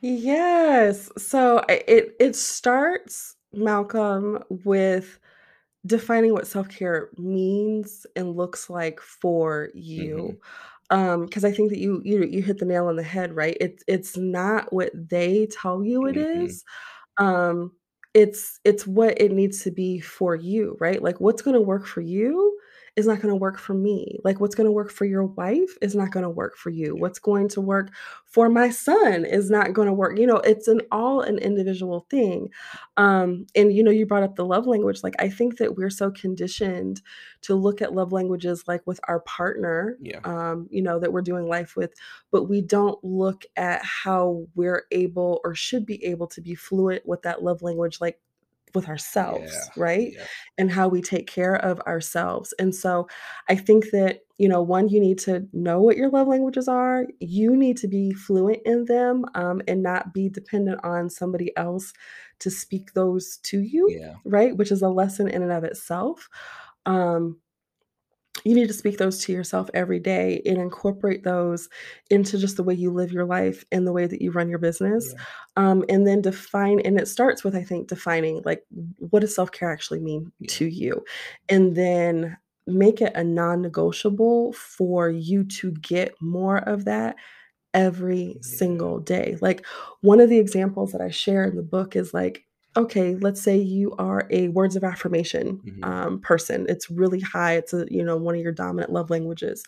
[0.02, 1.10] Yes.
[1.18, 5.20] So it it starts, Malcolm, with
[5.86, 9.80] defining what self-care means and looks like for mm-hmm.
[9.80, 10.40] you.
[10.92, 13.58] Um, 'cause I think that you you you hit the nail on the head, right?
[13.62, 16.50] It's it's not what they tell you it Mhm.
[16.50, 16.64] is.
[17.18, 17.74] Um,
[18.14, 21.02] it's it's what it needs to be for you, right?
[21.04, 22.58] Like, what's gonna work for you
[23.00, 24.20] is not gonna work for me.
[24.24, 26.96] Like, what's gonna work for your wife is not gonna work for you.
[26.96, 27.92] What's going to work
[28.26, 32.50] for my son is not gonna work you know, it's an all an individual thing.
[32.98, 35.90] Um, and, you know, you brought up the love language, like, I think that we're
[35.90, 37.02] so conditioned
[37.42, 40.22] to look at love languages, like, with our partner, Yeah.
[40.24, 41.94] um, you know, that we're doing life with,
[42.32, 47.06] but we don't look at how we're able or should be able to be fluent
[47.08, 48.20] with that love language, like,
[48.76, 48.88] with
[49.28, 49.40] Yeah.
[49.40, 50.14] ourselves, right?
[50.16, 50.28] Yeah.
[50.58, 52.54] And how we take care of ourselves.
[52.60, 53.08] And so,
[53.50, 57.08] I think that, you know, 1, you need to know what your love languages are.
[57.20, 61.94] You need to be fluent in them, um, and not be dependent on somebody else
[62.40, 64.20] to speak those to you, Yeah.
[64.26, 64.56] right?
[64.58, 66.30] Which is a lesson in and of itself.
[66.86, 67.40] Um
[68.44, 71.70] you need to speak those to yourself every day and incorporate those
[72.10, 74.60] into just the way you live your life and the way that you run your
[74.60, 75.14] business.
[75.16, 75.24] Yeah.
[75.58, 78.64] Um, and then define, and it starts with, I think, defining like
[78.98, 80.48] what does self care actually mean Yeah.
[80.52, 81.04] to you?
[81.50, 82.38] And then
[82.68, 87.16] make it a non negotiable for you to get more of that
[87.74, 88.42] every Yeah.
[88.42, 89.38] single day.
[89.42, 89.66] Like
[90.02, 92.46] one of the examples that I share in the book is like,
[92.80, 95.86] okay, let's say you are a words of affirmation Mhm.
[95.88, 96.66] um, person.
[96.70, 97.54] It's really high.
[97.54, 99.64] It's a, you know one of your dominant love languages.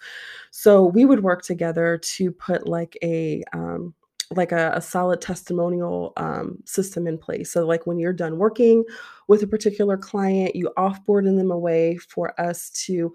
[0.52, 3.94] So we would work together to put like a um,
[4.34, 7.52] like a, a solid testimonial um, system in place.
[7.52, 8.86] So like when you're done working
[9.28, 13.14] with a particular client, you offboard them away for us to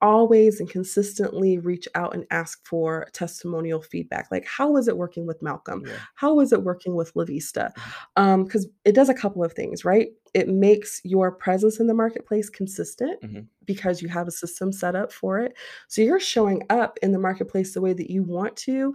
[0.00, 4.28] always and consistently reach out and ask for testimonial feedback.
[4.30, 5.82] Like, how is it working with Malcolm?
[5.86, 5.98] Yeah.
[6.14, 7.72] How is it working with La'Vista?
[8.16, 10.08] Because it does a couple of things, right?
[10.34, 13.46] It makes your presence in the marketplace consistent Mhm.
[13.64, 15.56] because you have a system set up for it.
[15.88, 18.94] So you're showing up in the marketplace the way that you want to,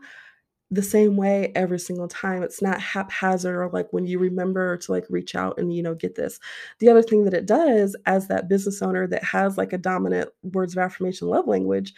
[0.74, 2.44] the same way every single time.
[2.44, 5.94] It's not haphazard or like when you remember to like reach out and, you know,
[5.96, 6.40] get this.
[6.80, 10.30] The other thing that it does as that business owner that has like a dominant
[10.42, 11.94] words of affirmation love language,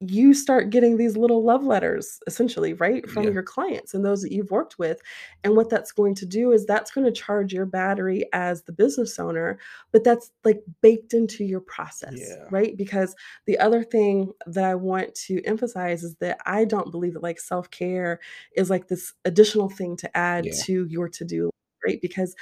[0.00, 3.30] you start getting these little love letters essentially, right, from Yeah.
[3.30, 5.00] your clients and those that you've worked with.
[5.42, 8.72] And what that's going to do is that's going to charge your battery as the
[8.72, 9.58] business owner,
[9.92, 12.50] but that's like baked into your process, Yeah.
[12.50, 12.76] right?
[12.76, 13.14] Because
[13.46, 17.40] the other thing that I want to emphasize is that I don't believe that like
[17.40, 18.20] self-care
[18.54, 20.64] is like this additional thing to add Yeah.
[20.66, 21.50] to your to-do,
[21.86, 22.00] right?
[22.02, 22.34] Because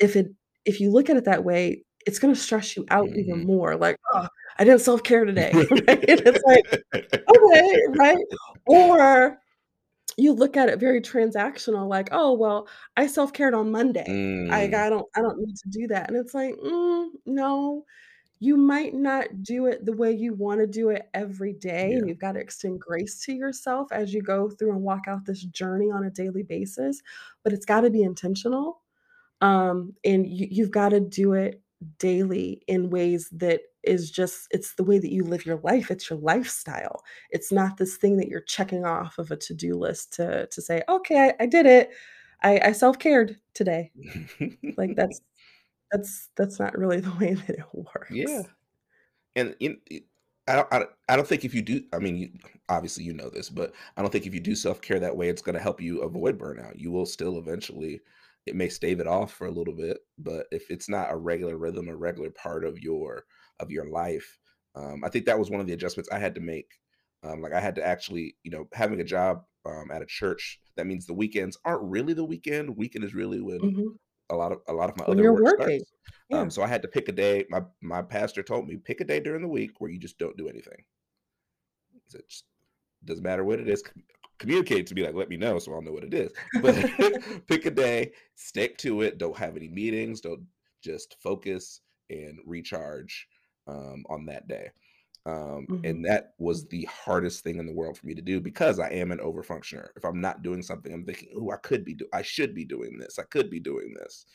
[0.00, 0.32] if it
[0.64, 3.46] if you look at it that way, it's gonna stress you out even Mhm.
[3.46, 4.28] more, like, "Oh,
[4.62, 6.04] I didn't self-care today," right?
[6.08, 6.64] It's like,
[7.28, 8.26] "Okay," right?
[8.66, 9.40] Or
[10.18, 14.20] you look at it very transactional, like, "Oh, well, I self-cared on Monday.
[14.50, 14.74] I Mm.
[14.74, 17.86] I don't I don't need to do that." And it's like, "Mm, no,
[18.40, 22.08] you might not do it the way you wanna do it every day, and Yeah.
[22.08, 25.90] you've gotta extend grace to yourself as you go through and walk out this journey
[25.92, 27.02] on a daily basis,
[27.44, 28.82] but it's gotta be intentional."
[29.42, 31.62] Um, and you you've gotta do it
[31.98, 36.08] daily in ways that is just it's the way that you live your life, it's
[36.10, 37.02] your lifestyle.
[37.30, 40.82] It's not this thing that you're checking off of a to-do list to to say,
[40.88, 41.90] "Okay, I I did it.
[42.42, 43.92] I I self-cared today."
[44.76, 45.20] Like, that's
[45.92, 48.42] that's that's not really the way that it works Yeah.
[49.36, 49.78] And in
[50.48, 52.30] I don't I don't I don't think if you do I mean, you
[52.68, 55.42] obviously you know this, but I don't think if you do self-care that way, it's
[55.42, 56.78] gonna help you avoid burnout.
[56.78, 58.00] You will still eventually
[58.46, 61.56] it may stave it off for a little bit, but if it's not a regular
[61.58, 63.24] rhythm, a regular part of your
[63.60, 64.38] of your life,
[64.74, 66.72] um, I think that was one of the adjustments I had to make.
[67.22, 70.60] Um, like I had to actually, you know, having a job um, at a church,
[70.76, 72.76] that means the weekends aren't really the weekend.
[72.76, 73.96] Weekend is really when Mhm.
[74.30, 75.46] a lot of a lot of my When other work working.
[75.46, 75.92] starts.
[76.32, 77.44] Um, so I had to pick a day.
[77.50, 80.36] My my pastor told me pick a day during the week where you just don't
[80.36, 80.84] do anything.
[82.14, 82.44] It just
[83.04, 83.84] doesn't matter what it is.
[84.42, 86.32] Com- Communicate to me like let me know so I'll know what it is.
[86.62, 86.74] But
[87.48, 89.18] pick a day, stick to it.
[89.18, 90.20] Don't have any meetings.
[90.20, 90.46] Don't
[90.82, 91.80] just focus
[92.10, 93.26] and recharge
[93.66, 94.70] um, on that day.
[95.24, 95.88] Um, Mhm.
[95.88, 98.90] and that was the hardest thing in the world for me to do because I
[98.90, 99.88] am an overfunctioner.
[99.96, 102.64] If I'm not doing something, I'm thinking, "Oh, I could be do I should be
[102.64, 103.20] doing this.
[103.20, 104.26] I could be doing this."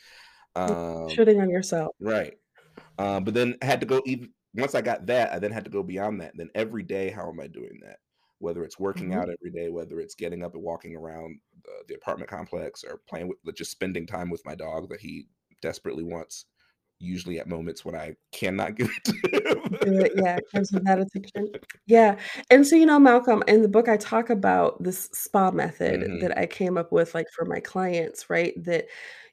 [0.56, 1.94] Um, Shitting on yourself.
[2.00, 2.32] right.
[2.98, 5.64] Um, but then I had to go even once I got that, I then had
[5.66, 6.32] to go beyond that.
[6.34, 7.98] Then every day, how am I doing that?
[8.40, 9.14] Whether it's working Mhm.
[9.14, 12.98] out every day, whether it's getting up and walking around the, the apartment complex, or
[13.08, 15.28] playing with, just spending time with my dog that he
[15.60, 16.46] desperately wants.
[17.00, 19.70] Usually at moments when I cannot give it to
[20.14, 21.54] yeah, gives you that addiction.
[21.86, 22.18] Yeah,
[22.50, 26.18] and so, you know, Malcolm, in the book, I talk about this spa method him.
[26.20, 28.52] that I came up with, like, for my clients, right?
[28.64, 28.86] That,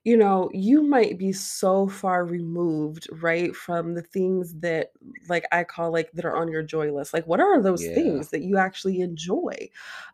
[0.05, 4.91] you know, you might be so far removed, right, from the things that,
[5.27, 7.13] like, I call, like, that are on your joy list.
[7.13, 9.69] Like, what are those Yeah, things that you actually enjoy?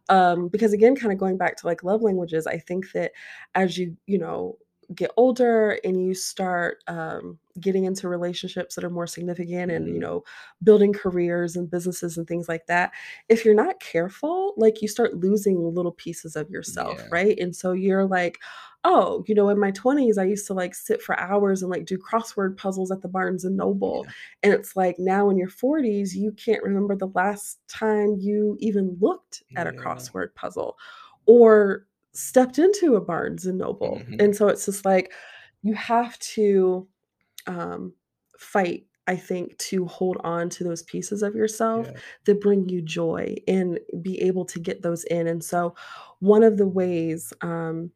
[0.10, 3.14] Um, because again, kinda going back to, like, love languages, I think that
[3.56, 4.58] as you, you know,
[4.96, 10.00] get older and you start, um, getting into relationships that are more significant and, you
[10.00, 10.24] mhm, know,
[10.64, 12.92] building careers and businesses and things like that,
[13.30, 17.38] if you're not careful, like, you start losing little pieces of yourself, yeah, right?
[17.40, 18.40] And so you're like,
[18.84, 21.86] "Oh, you know, in my 20s, I used to, like, sit for hours and, like,
[21.86, 24.12] do crossword puzzles at the Barnes& Noble." yeah,
[24.44, 28.98] And it's like now in your 40s, you can't remember the last time you even
[29.00, 30.78] looked at a crossword puzzle
[31.26, 34.08] or stepped into a Barnes& and Noble.
[34.08, 35.14] mhm, And so it's just like
[35.64, 36.88] you have to,
[37.48, 37.94] um,
[38.40, 42.82] fight, I think, to hold on to those pieces of yourself yeah, that bring you
[42.82, 45.28] joy and be able to get those in.
[45.28, 45.76] And so
[46.20, 47.92] one of the ways, um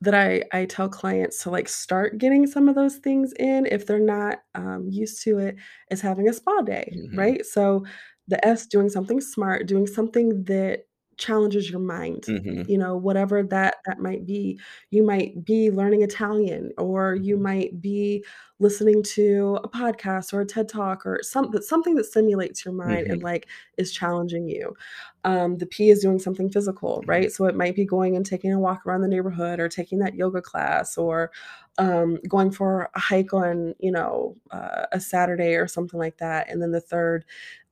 [0.00, 3.86] that I I tell clients to, like, start getting some of those things in if
[3.86, 5.56] they're not, um, used to it,
[5.90, 7.14] is having a spa day, Mhm.
[7.16, 7.44] right?
[7.44, 7.84] So,
[8.28, 10.86] the S, doing something smart, doing something that
[11.18, 12.64] challenges your mind, Mhm.
[12.66, 14.58] you know, whatever that that might be.
[14.90, 17.38] You might be learning Italian, or you Mhm.
[17.38, 18.24] might be
[18.60, 23.06] listening to a podcast or a TED Talk or someth something that stimulates your mind
[23.08, 23.22] and, Mhm.
[23.22, 23.46] like,
[23.78, 24.76] is challenging you.
[25.24, 27.08] Um, the P is doing something physical, Mhm.
[27.08, 27.32] right?
[27.32, 30.14] So, it might be going and taking a walk around the neighborhood or taking that
[30.14, 31.30] yoga class or,
[31.78, 36.48] um, going for a hike on, you know, uh, a Saturday or something like that,
[36.50, 37.24] and then the 3rd,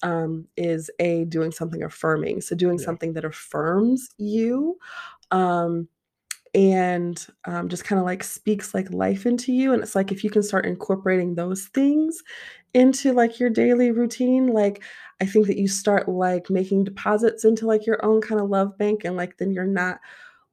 [0.03, 2.41] um, is A, doing something affirming.
[2.41, 2.87] So, doing Yeah.
[2.87, 4.78] something that affirms you,
[5.33, 5.89] um,
[6.55, 10.30] and, um, just kinda, like, speaks, like, life into you, and it's like, if you
[10.30, 12.22] can start incorporating those things
[12.74, 14.82] into, like, your daily routine, like,
[15.20, 19.05] I think that you start, like, making deposits into, like, your own kinda love bank,
[19.05, 20.00] and, like, then you're not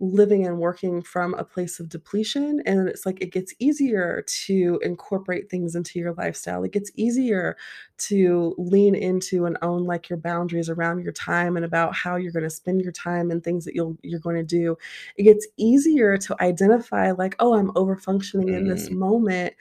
[0.01, 4.79] living and working from a place of depletion, and it's like, it gets easier to
[4.83, 6.63] incorporate things into your lifestyle.
[6.63, 7.57] It gets easier
[7.99, 12.31] to lean into and own, like, your boundaries around your time and about how you're
[12.31, 14.77] gonna spend your time and things that you'll you're gonna do.
[15.17, 18.91] It gets easier to identify, like, "Oh, I'm over-functioning in this Mm.
[18.91, 19.53] moment.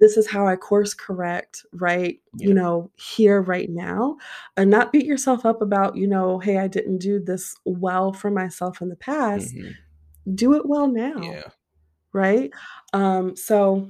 [0.00, 4.16] This is how I course correct, right, you know, here, right now,"
[4.56, 8.30] and not beat yourself up about, you know, "Hey, I didn't do this well for
[8.30, 9.84] myself in the past." Mhm.
[10.34, 11.54] Do it well now, Yeah.
[12.14, 12.52] right?
[12.94, 13.88] Um, so,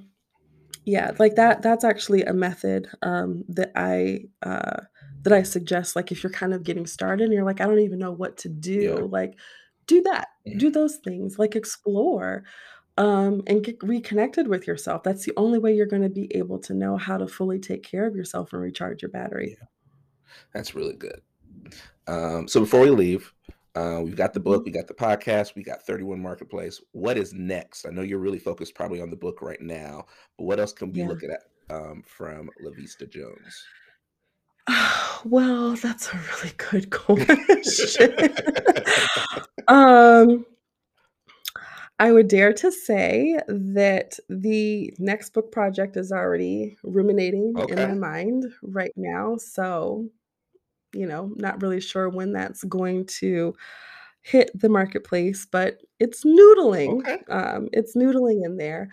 [0.85, 4.83] yeah, like, that that's actually a method, um, that I, uh,
[5.23, 7.81] that I suggest, like, if you're kind of getting started and you're like, "I don't
[7.81, 9.05] even know what to Yeah.
[9.05, 9.39] do," like,
[9.87, 10.29] do that.
[10.47, 10.59] Mhm.
[10.59, 12.45] Do those things, like, explore,
[12.99, 15.03] um, and get reconnected with yourself.
[15.05, 18.07] That's the only way you're gonna be able to know how to fully take care
[18.07, 19.57] of yourself and recharge your battery.
[19.61, 19.67] Yeah.
[20.55, 21.23] That's really good.
[22.09, 23.33] Um, so before we leave,
[23.75, 26.81] uh, we've got the book, we got the podcast, we got 31 Marketplace.
[26.93, 27.87] What is next?
[27.87, 30.07] I know you're really focused probably on the book right now,
[30.39, 31.09] but what else can we Yeah.
[31.09, 33.65] look at, um, from La'Vista Jones?
[35.27, 38.15] Well, that's a really good question.
[39.69, 40.45] Um
[41.99, 47.95] I would dare to say that the next book project is already ruminating in my
[47.95, 50.09] mind right now, so,
[50.95, 53.55] you know, not really sure when that's going to
[54.25, 57.25] hit the marketplace, but it's noodling, Okay.
[57.29, 58.91] um, it's noodling in there.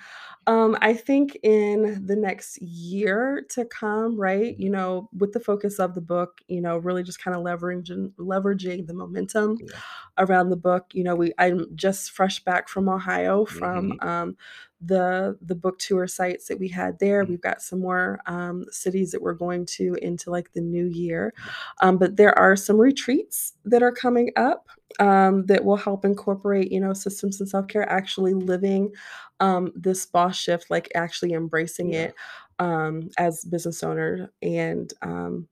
[0.48, 5.80] Um, I think in the next year to come, right, you know, with the focus
[5.80, 9.82] of the book, you know, really just kinda leveraging leveraging the momentum Yeah.
[10.20, 14.00] around the book, you know, we I'm just fresh back from Ohio from, Mhm.
[14.02, 14.38] um,
[14.82, 17.24] the the book tour sites that we had there.
[17.24, 17.26] Mm.
[17.26, 21.34] We've got some more, um, cities that we're going to into, like, the new year,
[21.82, 24.70] um, but there are some retreats that are coming up,
[25.00, 28.94] um, that will help incorporate, you know, systems and self-care, actually living,
[29.40, 32.06] um, this boss shift, like, actually embracing Yeah.
[32.06, 32.14] it,
[32.60, 35.48] um, as business owner and, um,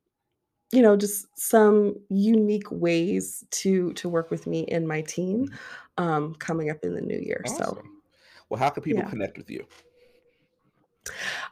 [0.71, 5.59] you know, just some unique ways to to work with me and my team, Mhm.
[5.97, 7.83] um, coming up in the new year, so
[8.49, 9.13] Well, how can people Yeah.
[9.13, 9.67] connect with you?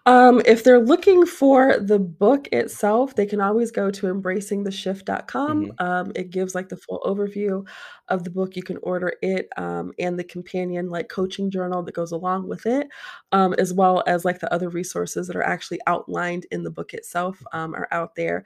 [0.05, 5.77] Um, if they're looking for the book itself, they can always go to embracingtheshift.com, Mhm.
[5.79, 7.65] um, it gives, like, the full overview
[8.09, 11.95] of the book, you can order it, um, and the companion, like, coaching journal that
[11.95, 12.87] goes along with it,
[13.33, 16.93] um, as well as, like, the other resources that are actually outlined in the book
[16.93, 18.45] itself, um, are out there.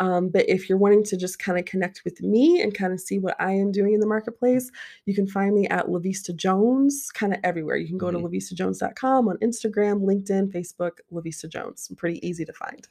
[0.00, 3.36] Um, but if you're wanting to just kinda connect with me and kinda see what
[3.38, 4.70] I am doing in the marketplace,
[5.06, 7.76] you can find me at La'Vista Jones kinda everywhere.
[7.76, 8.24] You can go to Mhm.
[8.24, 11.92] lavistajones.com on Instagram, LinkedIn, Facebook, La'Vista Jones.
[11.96, 12.88] Pretty easy to find.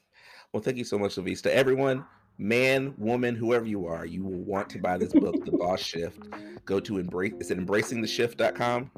[0.52, 1.46] Well, thank you so much, La'Vista.
[1.46, 2.04] Everyone,
[2.38, 6.22] man, woman, whoever you are, you will want to buy this book, The Boss Shift.
[6.64, 8.90] Go to embrace is it embracingtheshift.com?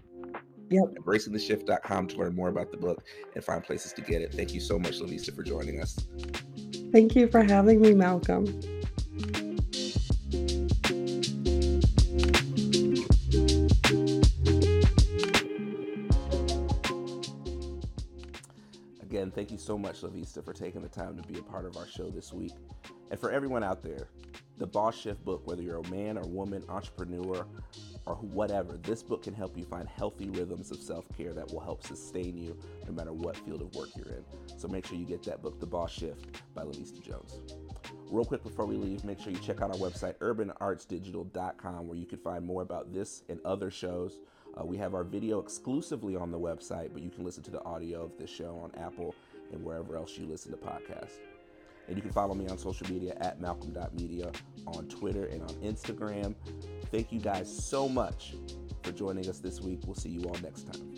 [0.71, 0.85] Yep.
[1.01, 3.05] Embracingtheshift.com to learn more about the book
[3.35, 4.33] and find places to get it.
[4.35, 5.99] Thank you so much, La'Vista, for joining us.
[6.93, 8.45] Thank you for having me, Malcolm.
[19.01, 21.79] Again, thank you so much, La'Vista, for taking the time to be a part of
[21.79, 22.53] our show this week.
[23.11, 24.09] And for everyone out there,
[24.59, 27.47] the Boss Shift book, whether you're a man or woman, entrepreneur,
[28.07, 31.61] or whatever, this book can help you find healthy rhythms of self care that will
[31.61, 34.25] help sustain you no matter what field of work you're in.
[34.59, 37.41] So make sure you get that book, The Boss Shift by La'Vista Jones.
[38.11, 42.07] Real quick before we leave, make sure you check out our website, urbanartsdigital.com, where you
[42.07, 44.19] can find more about this and other shows.
[44.61, 47.63] Uh, we have our video exclusively on the website, but you can listen to the
[47.65, 49.15] audio of this show on Apple
[49.53, 51.19] and wherever else you listen to podcasts.
[51.89, 54.31] And you can follow me on social media at malcolm.media
[54.67, 56.35] on Twitter and on Instagram.
[56.91, 58.35] Thank you guys so much
[58.83, 59.81] for joining us this week.
[59.87, 60.93] We'll see you all next time.